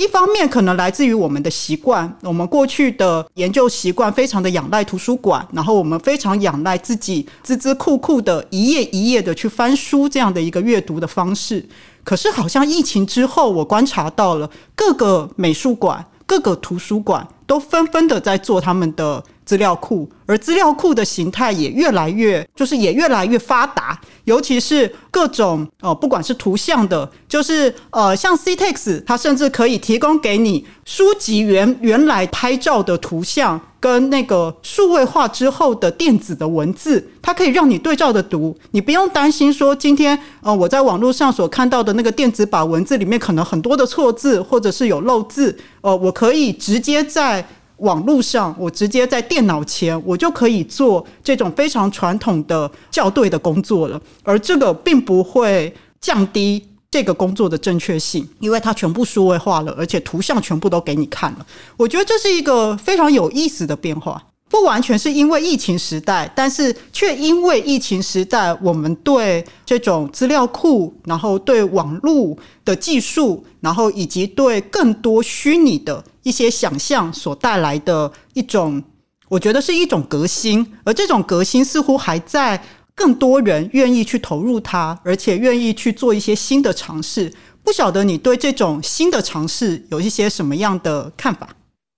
[0.00, 11.68] 一方面可能来自于我们的习惯，我们过去的研究习惯非常的仰赖图书馆，然后我们非常仰赖自己孜孜酷酷的一页一页的去翻书这样的一个阅读的方式。
[12.02, 24.00] 可是，好像疫情之后，我观察到了各个美术馆、各个图书馆都纷纷的在做他们的资料库，而资料库的形态也越来越，就是也越来越发达。
[24.26, 33.60] 尤其是各种呃，不管是图像的，就是呃，像 CTEX，它甚至可以提供给你书籍原原来拍照的图像。
[33.80, 47.42] 跟那个数位化之后的电子的文字，它可以让你对照的读，你不用担心说今天呃我在网络上所看到的那个电子版文字里面可能很多的错字或者是有漏字，呃，我可以直接在
[47.80, 56.66] 网络上，我直接在电脑前，我就可以做这种非常传统的校对的工作了，而这个并不会降低。
[56.92, 61.46] 这个工作的正确性，因为它全部数位化了，而且图像全部都给你看了。
[61.76, 78.82] 我觉得这是一个非常有意思的变化，不完全是因为疫情时代，但是却因为疫情时代，我们对这种资料库，然后对网络的技术，然后以及对更多虚拟的一些想象所带来的一种，
[79.28, 82.62] 我觉得是一种革新，而这种革新似乎还在。
[82.92, 87.32] 更多人愿意去投入它，而且愿意去做一些新的尝试。
[87.64, 91.48] 不晓得你对这种新的尝试有一些什么样的看法？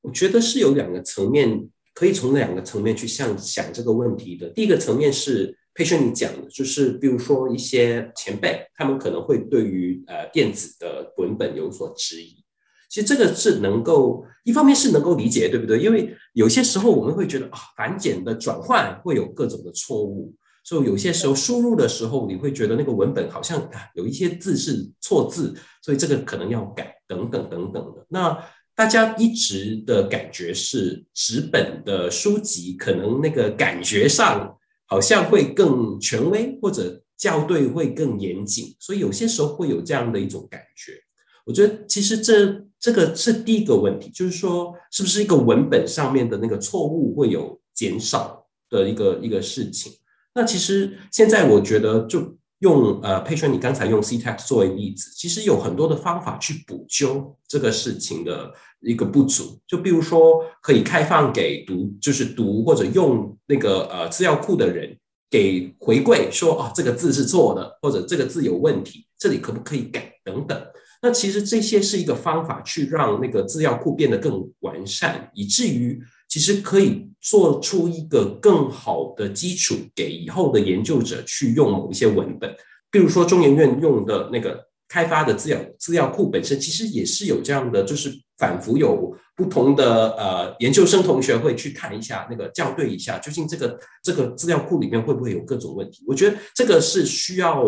[0.03, 4.49] 我觉得是有两个层面，可以从两个层面去想想这个问题的。
[4.51, 12.37] 第一个层面是佩轩你讲的，就是比如说一些前辈，他们可能会对于呃电子的文本有所质疑。
[12.89, 15.79] 其实这个是能够一方面是能够理解，对不对？
[15.81, 20.35] 因为有些时候我们会觉得啊，繁简的转换会有各种的错误。
[20.65, 28.07] 所以有些时候输入的时候，你会觉得那个文本好像啊有一些字是错字，所以这个可能要改等等等等的。
[28.09, 28.39] 那
[28.75, 40.93] 大家一直的感觉是纸本的书籍可能那个感觉上好像会更权威，或者校对会更严谨，所以有些时候会有这样的一种感觉。
[41.45, 49.93] 我觉得其实这这个是第一个问题，就是说是不是一个文本上面的那个错误会有减少的一个一个事情。
[50.35, 59.59] 那其实现在我觉得，就用呃佩轩你刚才用 CTEX 作为例子，其实有很多的方法去补救这个事情的一个不足。
[59.67, 64.97] 就比如说，可以开放给读，就是读或者用那个呃资料库的人
[65.29, 70.63] 给回馈，说啊这个字是错的，或者这个字有问题，这里可不可以改等等。
[71.03, 76.01] 那其实这些是一个方法，去让那个资料库变得更完善，以至于
[76.33, 82.51] 其实可以做出一个更好的基础，给以后的研究者去用某一些文本。
[82.91, 84.59] 比如说中研院用的那个
[84.89, 96.03] 开发的资料资料库本身，其实也是有这样的，就是反复有不同的呃研究生同学会去看一下，那个校对一下，究竟这个这个资料库里面会不会有各种问题？
[96.07, 97.63] 我觉得这个是需要。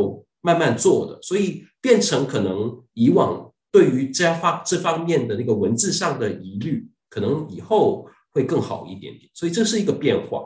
[0.46, 9.30] 慢慢做的，所以变成可能以往对于这方这方面的那个文字上的疑虑，可能以后会更好一点点。
[9.32, 10.42] 所以这是一个变化。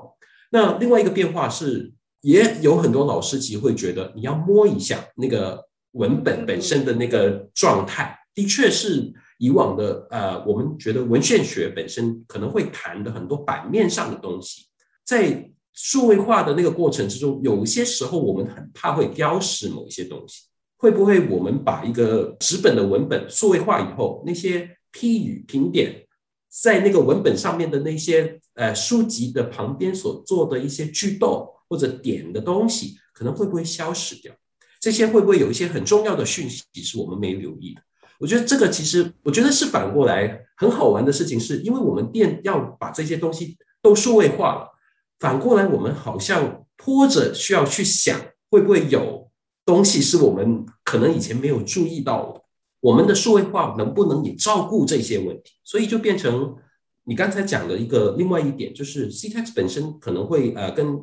[0.52, 14.66] 那另外一个变化是，也有很多老师其实会觉得，你要摸一下那个文本本身的那个状态，的确是以往的呃，我们觉得文献学本身可能会谈的很多版面上的东西，
[15.04, 15.50] 在。
[15.80, 20.42] 数位化的那个过程之中，有些时候我们很怕会丢失某一些东西。
[20.76, 26.04] 会不会我们把一个纸本的文本数位化以后，那些批语评点
[26.48, 34.34] 在那个文本上面的那些呃书籍的旁边所做的一些句逗或者点的东西，可能会不会消失掉？
[34.80, 37.82] 这些会不会有一些很重要的讯息是我们没留意的？
[38.20, 44.68] 我觉得这个其实我觉得是反过来很好玩的事情，是因为我们店要把这些东西都数位化了。
[45.18, 48.20] 反过来，我们好像拖着需要去想，
[48.50, 49.30] 会不会有
[49.64, 52.42] 东西是我们可能以前没有注意到的？
[52.80, 55.52] 我们的数位化能不能也照顾这些问题？
[55.64, 56.56] 所以就变成
[57.04, 61.02] 你刚才讲的一个另外一点，就是 CTEX 本身可能会呃跟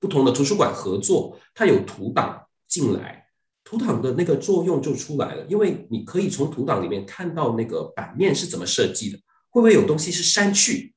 [0.00, 3.26] 不同的图书馆合作，它有图档进来，
[3.62, 9.18] 图档的那个作用就出来了，因为你可以从图档里面看到那个版面是怎么设计的，
[9.50, 10.92] 会不会有东西是删去？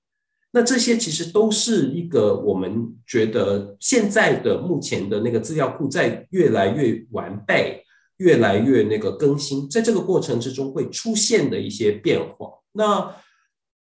[0.52, 7.84] 那这些其实都是一个我们觉得现在的目前的那个资料库在越来越完备、
[8.18, 12.50] 越来越那个更新，在这个过程之中会出现的一些变化。
[12.74, 13.16] 那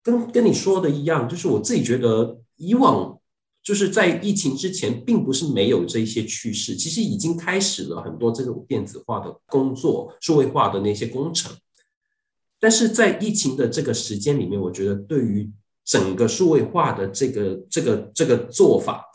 [0.01, 3.19] 跟跟你说的一样，就是我自己觉得以往
[3.61, 11.55] 就是在疫情之前，并不是没有这一些趋势，其实已经开始了很多这种电子化的工作、数位化的那些工程。
[12.59, 15.51] 但是在疫情的这个时间里面，我觉得对于
[15.85, 19.05] 整个数位化的这个这个这个做法，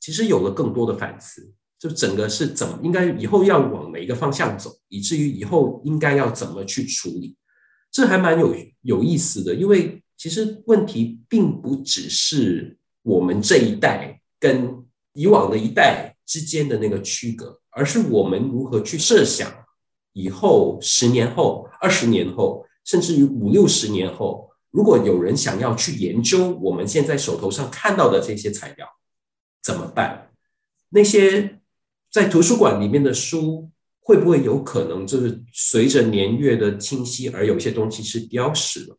[0.00, 1.52] 其实有了更多的反思。
[1.78, 7.36] 就整个是怎么应该以后要往哪一个方向走，以至于以后应该要怎么去处理，
[7.90, 9.54] 这还蛮有有意思的。
[9.54, 19.52] 因为其实问题并不只是我们这一代跟以往的一代之间的那个区隔，而是我们如何去设想
[20.12, 24.46] 以后十年后、二十年后，甚至于五六十年后。
[24.70, 28.86] 如果有人想要去研究我们现在手头上看到的这些材料，
[29.62, 30.30] 怎么办？
[30.90, 31.60] 那些
[32.16, 33.68] 在图书馆里面的书，
[34.00, 38.96] 会不会有可能就是随着年月的清晰而有些东西是丢失了？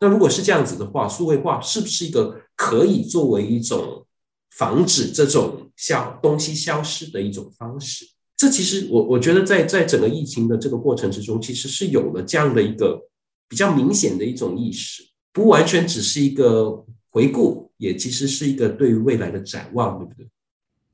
[0.00, 4.04] 那如果是这样子的话，数位化是不是一个可以作为一种
[4.50, 8.04] 防止这种消东西消失的一种方式？
[8.36, 13.00] 这其实我我觉得在在整个疫情的这个过程之中，其实是有了这样的一个
[13.48, 15.04] 比较明显的一种意识。
[15.32, 20.28] 不完全只是一个回顾，也其实是一个对于未来的展望，对不对？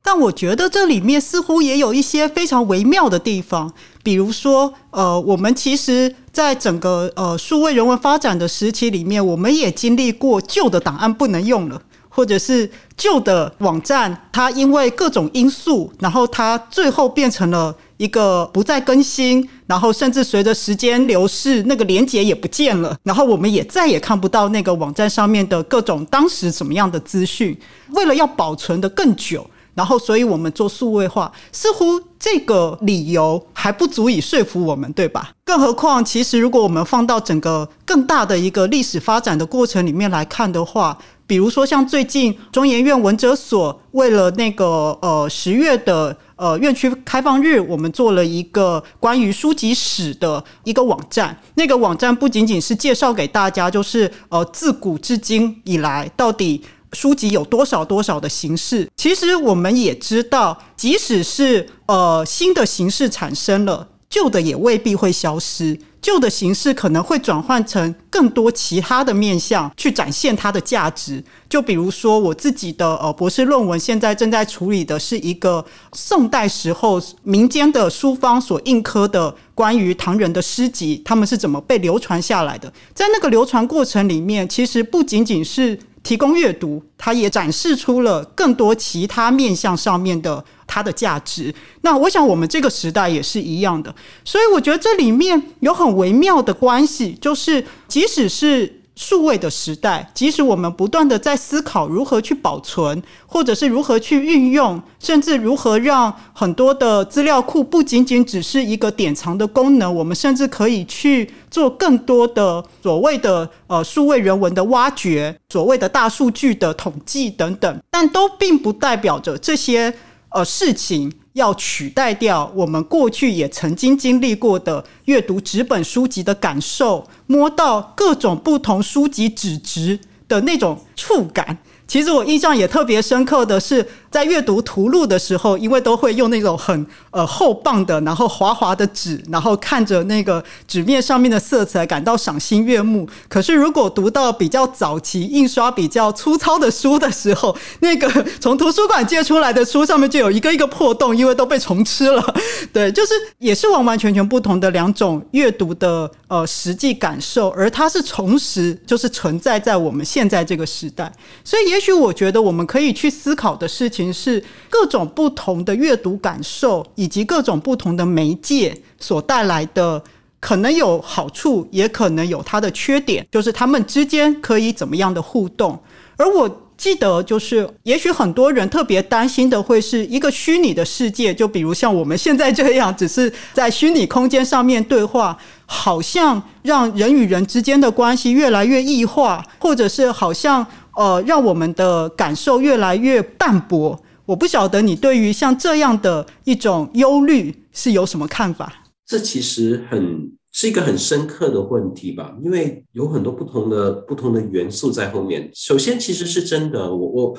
[0.02, 3.72] 但我觉得这里面似乎也有一些非常微妙的地方，
[4.02, 17.74] 比如说，呃，我们其实在整个呃数位人文发展的时期里面，我们也经历过旧的档案不能用了，或者是旧的网站它因为各种因素，然后它最后变成了。
[17.98, 27.56] 一个不再更新，然后甚至随着时间流逝，那个连接也不见了，然后我们也再也看不到那个网站上面的各种当时什么样的资讯。
[27.90, 35.30] 为了要保存的更久，然后所以我们做数位化，似乎这个理由还不足以说服我们，对吧？
[35.44, 46.16] 更何况，其实如果我们放到整个更大的一个历史发展的过程里面来看的话，比如说像最近中研院文哲所为了那个呃十月的。
[46.34, 51.38] 呃，院区开放日，我们做了一个关于书籍史的一个网站。
[51.54, 56.60] 那个网站不仅仅是介绍给大家，就是呃，自古至今以来，到底
[56.92, 58.88] 书籍有多少多少的形式。
[58.96, 65.78] 其实我们也知道，即使是呃新的形式产生了，旧的也未必会消失。
[66.02, 71.22] 旧的形式可能会转换成更多其他的面向去展现它的价值。
[71.48, 82.72] 就比如说我自己的呃博士论文，现在正在处理的是一个宋代时候民间的书方所印刻的关于唐人的诗集，他们是怎么被流传下来的。
[82.92, 91.54] 在那个流传过程里面，其实不仅仅是提供阅读，它也展示出了更多其他面向上面的它的价值。
[91.82, 93.94] 那我想，我们这个时代也是一样的。
[94.24, 98.81] 所以，我觉得这里面有很微妙的关系，就是即使是。
[98.94, 119.94] 数位的时代，即使我们不断的在思考如何去保存，或者是如何去运用，甚至如何让很多的资料库不仅仅只是一个典藏的功能，我们甚至可以去做更多的所谓的呃数位人文的挖掘，所谓的大数据的统计等等，但都并不代表着这些
[120.34, 121.12] 呃事情。
[121.34, 131.56] 要取代掉我们过去也曾经经历过的阅读纸本书籍的感受，摸到各种不同书籍纸质的那种触感。
[131.88, 133.88] 其实我印象也特别深刻的是。
[134.12, 143.08] 在阅读图录的时候，因为都会用那种很呃厚棒的，然后滑滑的纸，然后看着那个纸面上面的色彩，感到赏心悦目。
[143.26, 148.06] 可是如果读到比较早期、印刷比较粗糙的书的时候，那个
[148.38, 152.22] 从图书馆借出来的书上面就有一个一个破洞，因为都被虫吃了。
[152.70, 161.10] 对，就是也是完完全全不同的两种阅读的呃实际感受，而它是同时就是存在在我们现在这个时代。
[161.42, 164.01] 所以，也许我觉得我们可以去思考的事情。
[164.10, 170.02] 是各种不同的阅读感受，以及各种不同的媒介所带来的，
[170.40, 175.78] 可能有好处，也可能有它的缺点，就是他们之间可以怎么样的互动。
[176.16, 176.48] 而我
[176.78, 185.36] 记得，就是也许很多人特别担心的，会是一个虚拟的世界，就比如像我们现在这样，只是在虚拟空间上面对话，
[185.72, 190.66] 好像让人与人之间的关系越来越异化，或者是好像。
[190.94, 193.98] 呃，让我们的感受越来越淡薄。
[194.26, 198.70] 我不晓得你对于像这样的一种忧虑是有什么看法？
[199.06, 205.50] 这其实很是一个很深刻的问题吧，因为有很多不同的不同的元素在后面。
[205.54, 207.38] 首先，其实是真的，我我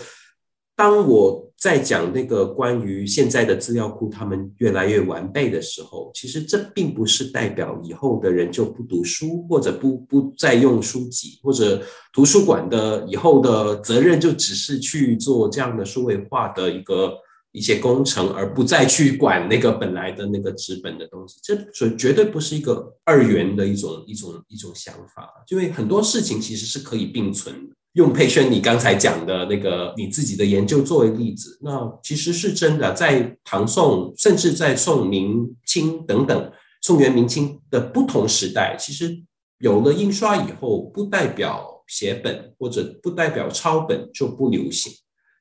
[0.83, 1.41] 当我。
[1.55, 11.81] 在讲那个关于现在的资料库，他们越来越完备的时候，其实这并不是代表以后的人就不读书，或者不不再用书籍，或者
[12.11, 17.13] 图书馆的以后的责任就只是去做这样的数位化的一个
[17.53, 21.39] 一些工程，而不再去管那个本来的那个纸本的东西。
[21.41, 27.75] 这绝绝对不是一个二元的一种一种一种想法，因为很多事情其实是可以并存的。
[27.93, 39.23] 用佩轩你刚才讲的那个你自己的研究作为例子，那其实是真的，在唐宋，甚至在宋明清等等，宋元明清的不同时代，其实
[39.59, 44.91] 有了印刷以后，不代表写本或者不代表抄本就不流行。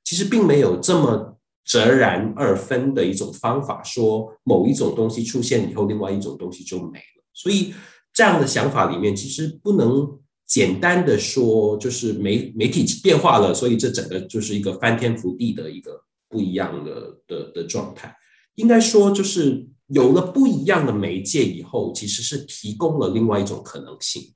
[0.04, 7.24] 其实并没有这么截然二分的一种方法，说某一种东西出现以后，另外一种东西就没了。
[7.32, 7.72] 所以
[8.12, 10.18] 这样的想法里面，其实不能。
[10.52, 15.98] 简单的说，就是媒媒体变化了，所以这整个就是一个翻天覆地的一个
[16.28, 18.14] 不一样的的的状态。
[18.56, 24.34] 应该说，就是有了不一样的媒介以后，其实是提供了另外一种可能性。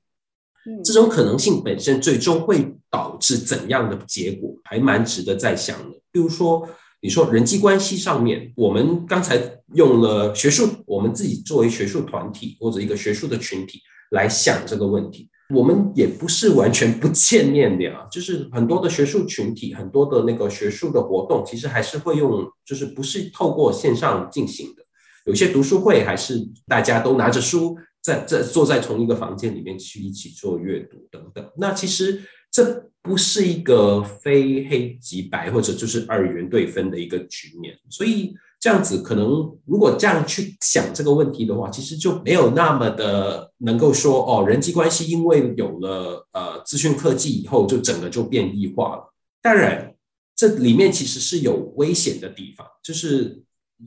[0.83, 6.01] 这种可能性本身最终会导致怎样的结果，还蛮值得再想的。
[6.11, 6.67] 比如说，
[6.99, 15.29] 你说人际关系上面，我们刚才用了学术，我们自己作为学术团体或者一个学术的群体来想这个问题。
[15.53, 24.83] 我们也不是完全不见面的啊，就是很多的学术群体，很多的那个学术的活动，其实还是会用，就是不是透过线上进行的。
[25.25, 31.49] 有些读书会还是大家都拿着书，在在坐在同一个房间里面去一起做阅读等等。
[31.57, 32.21] 那其实
[32.51, 38.33] 这不是一个非黑即白或者就是二元对分的一个局面，所以。
[38.59, 39.27] 这样子可能，
[39.65, 49.13] 如果这样去想这个问题的话，其实就没有那么的能够说哦，人际关系因为有了呃资讯科技以后，就整个就变异化了。
[49.43, 49.93] 当然，
[50.35, 53.43] 这里面其实是有危险的地方，就是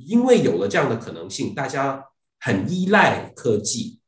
[0.07, 2.05] 因为有了这样的可能性，大家
[2.39, 3.99] 很依赖科技，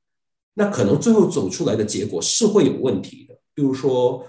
[0.54, 3.34] 那可能最后走出来的结果是会有问题的。
[3.52, 4.24] 比如说，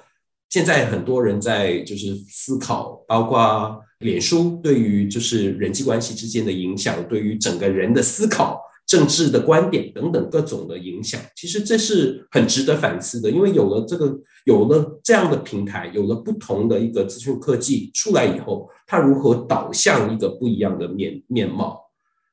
[0.49, 3.79] 现在很多人在就是思考，包括。
[4.03, 13.31] 脸书对于就是人际关系之间的影响，对于整个人的思考、政治的观点等等各种的影响，其实这是很值得反思的。
[13.31, 21.79] 因为有了这个，有了这样的平台，有了不同的一个资讯科技出来以后，它如何导向一个不一样的面面貌？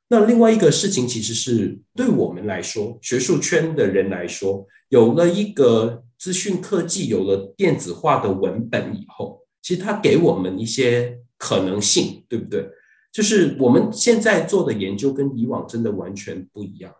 [0.08, 11.16] 那另外一个事情，其实是对我们来说，学术圈的人来说，有了一个资讯科技，有了电子化的文本以后，其实它给我们一些。
[11.40, 12.68] 可能性对不对？
[13.10, 16.96] 就是我们现在做的研究跟以往真的完全不一样了。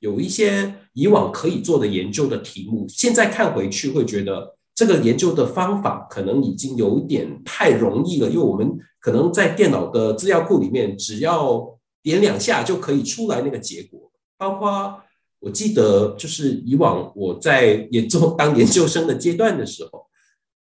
[0.00, 14.10] 有一些以往可以做的研究的题目，现在看回去会觉得这个研究的方法可能已经有点太容易了，因为我们可能在电脑的资料库里面，只要点两下就可以出来那个结果。
[14.36, 15.00] 包括
[15.38, 20.06] 我记得，就是以往我在研究当研究生的阶段的时候，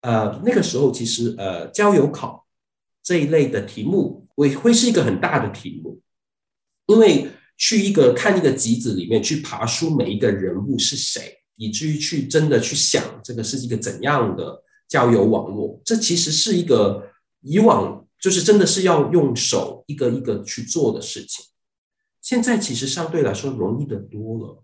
[0.03, 2.44] 呃，那个时候其实呃，交友考
[3.05, 6.01] 这一类的题目会会是一个很大的题目，
[6.87, 11.43] 因为去一个看一个集子里面去爬出每一个人物是谁。
[11.57, 17.01] 以至于去真的去想这个是一个怎样的交友网络，这其实是一个
[17.43, 21.45] 以往就是真的是要用手一个一个去做的事情，
[22.21, 24.64] 现在其实相对来说容易的多了。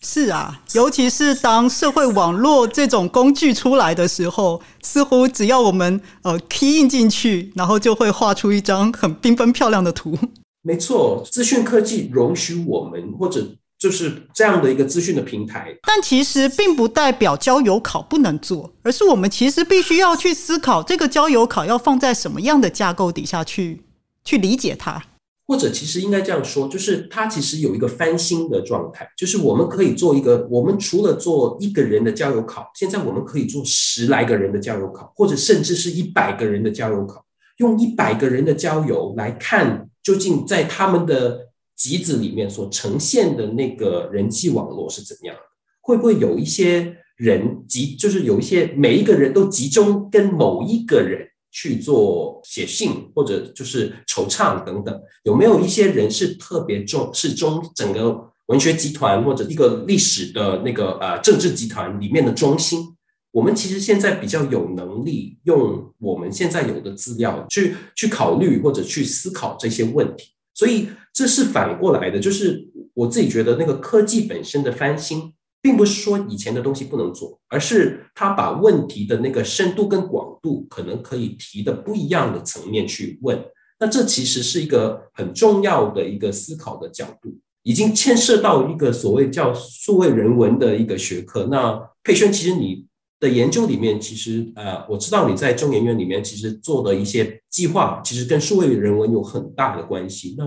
[0.00, 10.16] 是啊，尤其是当社会网络这种工具出来的时候，似乎只要我们呃 key in 进去，然后就会画出一张很缤纷漂亮的图。
[10.62, 13.46] 没错，资讯科技容许我们或者。
[13.78, 23.82] 就是这样的一个资讯的平台，但其实并不代表交友考不能做，而是我们其实必须要去思考这个交友考要放在什么样的架构底下去
[24.24, 25.02] 去理解它，
[25.46, 37.24] 或者其实应该这样说，就是它其实有一个翻新的状态，就是我们可以做一个，我们除了做一个人的交友考，现在我们可以做十来个人的交友考，或者甚至是一百个人的交友考，
[37.58, 41.46] 用一百个人的交友来看究竟在他们的。
[41.76, 45.42] 集子里面所呈现的那个人际网络是怎样的？
[45.82, 54.94] 会不会有一些人集，就是有一些每一个人都集中跟某一个人去做写信，或者就是惆怅等等？
[55.22, 62.94] 有没有一些人是特别重，是中整个文学集团或者一个历史的那个呃政治集团里面的中心？
[63.30, 70.32] 我们其实现在比较有能力用我们现在有的资料去去考虑或者去思考这些问题。
[70.52, 83.42] 所以这是反过来的，就是我自己觉得那个科技本身的翻新，并不是说以前的东西不能做，而是他把问题的那个深度跟广度，可能可以提的不一样的层面去问。
[83.78, 91.46] 那这其实是一个很重要的一个思考的角度，已经牵涉到一个所谓叫数位人文的一个学科。
[91.50, 92.86] 那佩轩，其实你。
[93.18, 100.34] 的研究里面，其实呃，我知道你在中研院里面其实做的一些计划，其实跟数位人文有很大的关系。
[100.36, 100.46] 那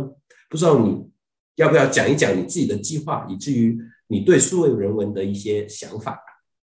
[0.52, 1.04] 不知道你
[1.56, 3.76] 要不要讲一讲你自己的计划，以至于
[4.10, 6.20] 你对数位人文的一些想法？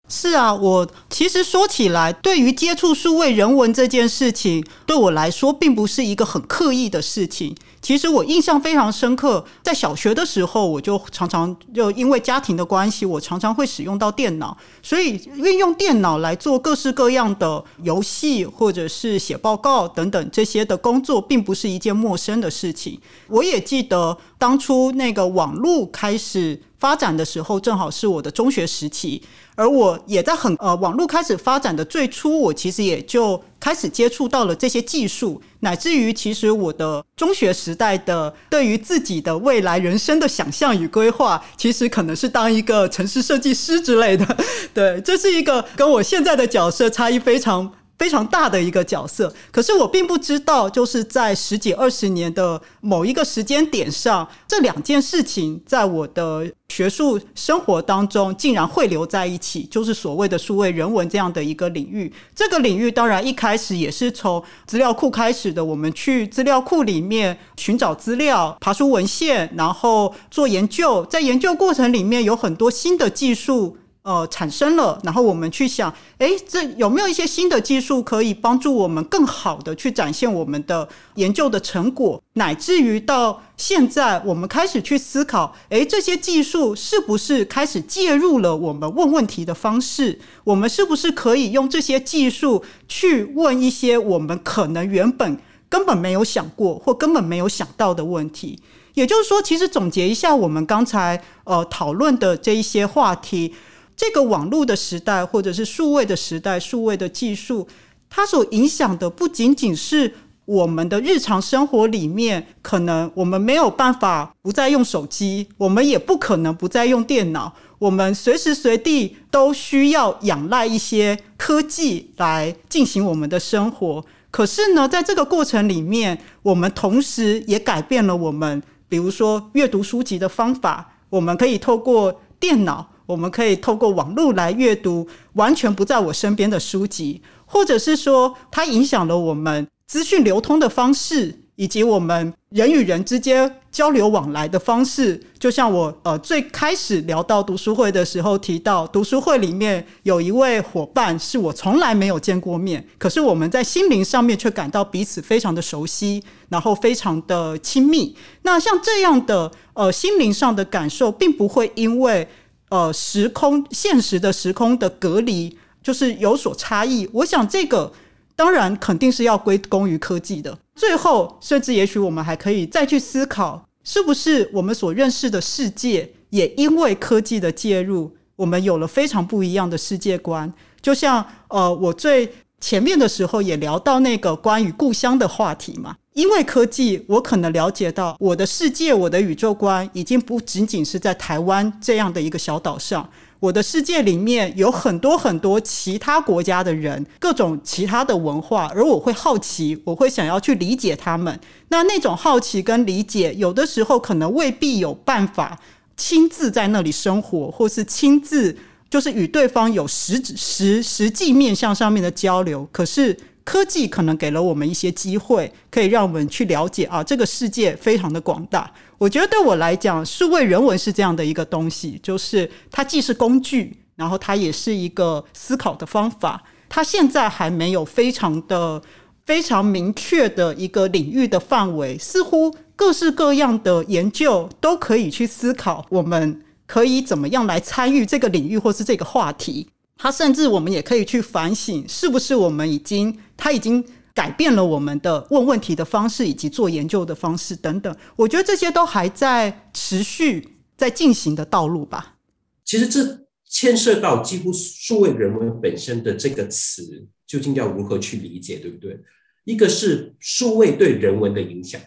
[0.06, 7.56] 是啊，我其实说起来，对于接触数位人文这件事情，对我来说并不是一个很刻意的事情。
[7.80, 23.00] 其实我印象非常深刻，在小学的时候，我就常常就因为家庭的关系，我常常会使用到电脑，所以运用电脑来做各式各样的游戏，或者是写报告等等这些的工作，并不是一件陌生的事情。
[23.28, 29.22] 我也记得当初那个网络开始发展的时候，正好是我的中学时期。
[29.54, 44.36] 而我也在很呃网络开始发展的最初，我其实也就开始接触到了这些技术，乃至于其实我的中学时代的对于自己的未来人生的想象与规划，其实可能是当一个城市设计师之类的。
[44.74, 47.72] 对，这是一个跟我现在的角色差异非常。
[47.98, 62.12] 非常大的一个角色，可是我并不知道，就是在十几二十年的某一个时间点上，这两件事情在我的学术生活当中竟然汇流在一起，就是所谓的数位人文这样的一个领域。
[62.34, 73.78] 这个领域当然一开始也是从资料库开始的，我们去资料库里面寻找资料、爬出文献，然后做研究，在研究过程里面有很多新的技术。
[74.04, 90.20] 呃，产生了，然后我们去想，哎，这有没有一些新的技术可以帮助我们更好的去展现我们的研究的成果，乃至于到现在，我们开始去思考，哎，这些技术是不是开始介入了我们问问题的方式？
[90.44, 95.38] 我们是不是可以用这些技术去问一些我们可能原本
[95.70, 98.58] 根本没有想过或根本没有想到的问题？
[98.92, 103.54] 也就是说，其实总结一下我们刚才呃讨论的这一些话题。
[103.96, 107.66] 这个网络的时代，或者是数位的时代，数位的技术，
[108.10, 110.12] 它所影响的不仅仅是
[110.44, 124.04] 我们的日常生活里面，可能我们没有办法不再用手机，我们也不可能不再用电脑，我们随时随地都需要仰赖一些科技来进行我们的生活。
[124.30, 132.90] 可是呢，在这个过程里面，我们同时也改变了我们，比如说阅读书籍的方法，我们可以透过电脑。
[133.06, 158.16] 我们可以透过网络来阅读完全不在我身边的书籍，或者是说它影响了我们资讯流通的方式，以及我们人与人之间交流往来的方式，就像我呃最开始聊到读书会的时候提到，读书会里面有一位伙伴是我从来没有见过面，可是我们在心灵上面却感到彼此非常的熟悉，然后非常的亲密。
[158.42, 162.26] 那像这样的呃心灵上的感受，并不会因为
[162.74, 167.08] 呃时空现实的时空的隔离，就是有所差异。
[167.12, 167.92] 我想这个
[168.34, 170.58] 当然肯定是要归功于科技的。
[170.74, 180.52] 最后，甚至也许我们还可以再去思考，是不是我们所认识的世界，也因为科技的介入，我们有了非常不一样的世界观。
[180.82, 182.28] 就像呃，我最
[182.60, 193.08] 前面的时候也聊到那个关于故乡的话题嘛，因为科技，我可能了解到我的世界，我的宇宙观已经不仅仅是在台湾这样的一个小岛上。
[193.40, 201.38] 我的世界里面有很多很多其他国家的人，各种其他的文化，而我会好奇，我会想要去理解他们。
[201.68, 205.58] 那那种好奇跟理解，有的时候可能未必有办法
[205.96, 208.56] 亲自在那里生活，或是亲自
[208.88, 212.68] 就是与对方有实质实实际面向上面的交流。
[212.70, 213.18] 可是。
[213.44, 218.70] 科技可能给了我们一些机会，可以让我们去了解啊，这个世界非常的广大。
[218.96, 226.42] 我觉得对我来讲，数位人文是这样的一个东西，就是它既是工具，然后它也是一个思考的方法。
[226.70, 228.82] 它现在还没有非常的
[229.26, 239.68] 非常明确的一个领域的范围，似乎各式各样的研究都可以去思考，我们可以怎么样来参与这个领域或是这个话题。
[239.96, 243.82] 它甚至我们也可以去反省，是不是我们已经，它已经
[244.12, 247.96] 改变了我们的问问题的方式以及做研究的方式等等。
[248.16, 252.16] 我觉得这些都还在持续在进行的道路吧。
[252.64, 258.98] 其实这牵涉到几乎数位人文本身的这个词，究竟要如何去理解，对不对？
[259.44, 261.80] 一个是数位对人文的影响，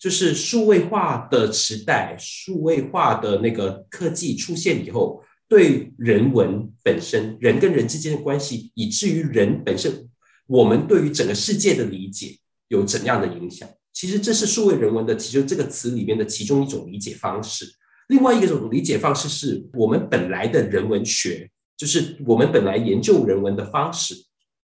[0.00, 5.22] 就是数位化的时代，数位化的那个科技出现以后。
[5.52, 10.08] 对人文本身，人跟人之间的关系，以至于人本身，
[10.46, 12.38] 我们对于整个世界的理解
[12.68, 13.68] 有怎样的影响？
[13.92, 17.66] 其实这是数位人文的其中这个词里面的其中一种理解方式。
[18.08, 24.14] 另外一种理解方式是我们本来的人文学，就是我们本来研究人文的方式，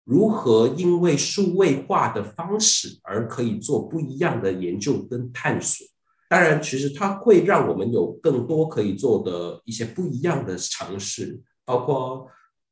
[0.04, 5.86] 如何因为数位化的方式而可以做不一样的研究跟探索。
[6.34, 12.26] 当然，其实它会让我们有更多可以做的一些不一样的尝试，包括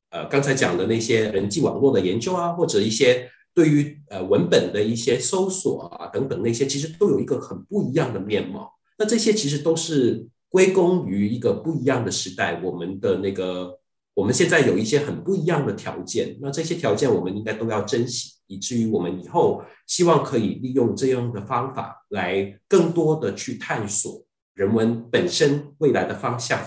[0.09, 8.73] 呃刚才讲的那些人际网络的研究啊，或者一些对于呃文本的一些搜索啊等等那些，其实都有一个很不一样的面貌。
[8.97, 13.77] 那这些其实都是归功于一个不一样的时代，我们的那个。
[14.13, 24.21] 我们现在有一些很不一样的条件，那这些条件我们应该都要珍惜，以至于我们以后希望可以利用这样的方法来更多的去探索
[24.53, 26.59] 人文本身未来的方向，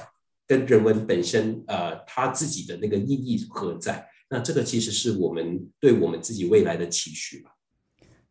[0.46, 4.06] 跟人文本身呃它自己的那个意义何在？
[4.30, 7.50] 那这个其实是我们对我们自己未来的期许吧。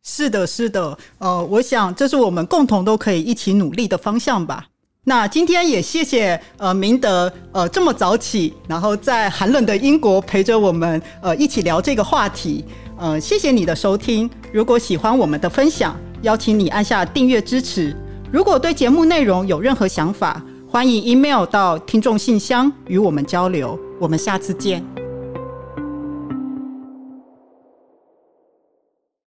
[0.02, 4.68] 是的，是的，呃，我想这是我们共同都可以一起努力的方向吧。
[5.06, 12.64] 那今天也谢谢呃明德呃这么早起，然后在寒冷的英国陪着我们呃一起聊这个话题，
[13.00, 14.30] 嗯谢谢你的收听。
[14.52, 17.96] 如果喜欢我们的分享，邀请你按下订阅支持。
[18.32, 23.78] 如果对节目内容有任何想法，欢迎 email 到听众信箱与我们交流。
[24.00, 25.03] 我们下次见。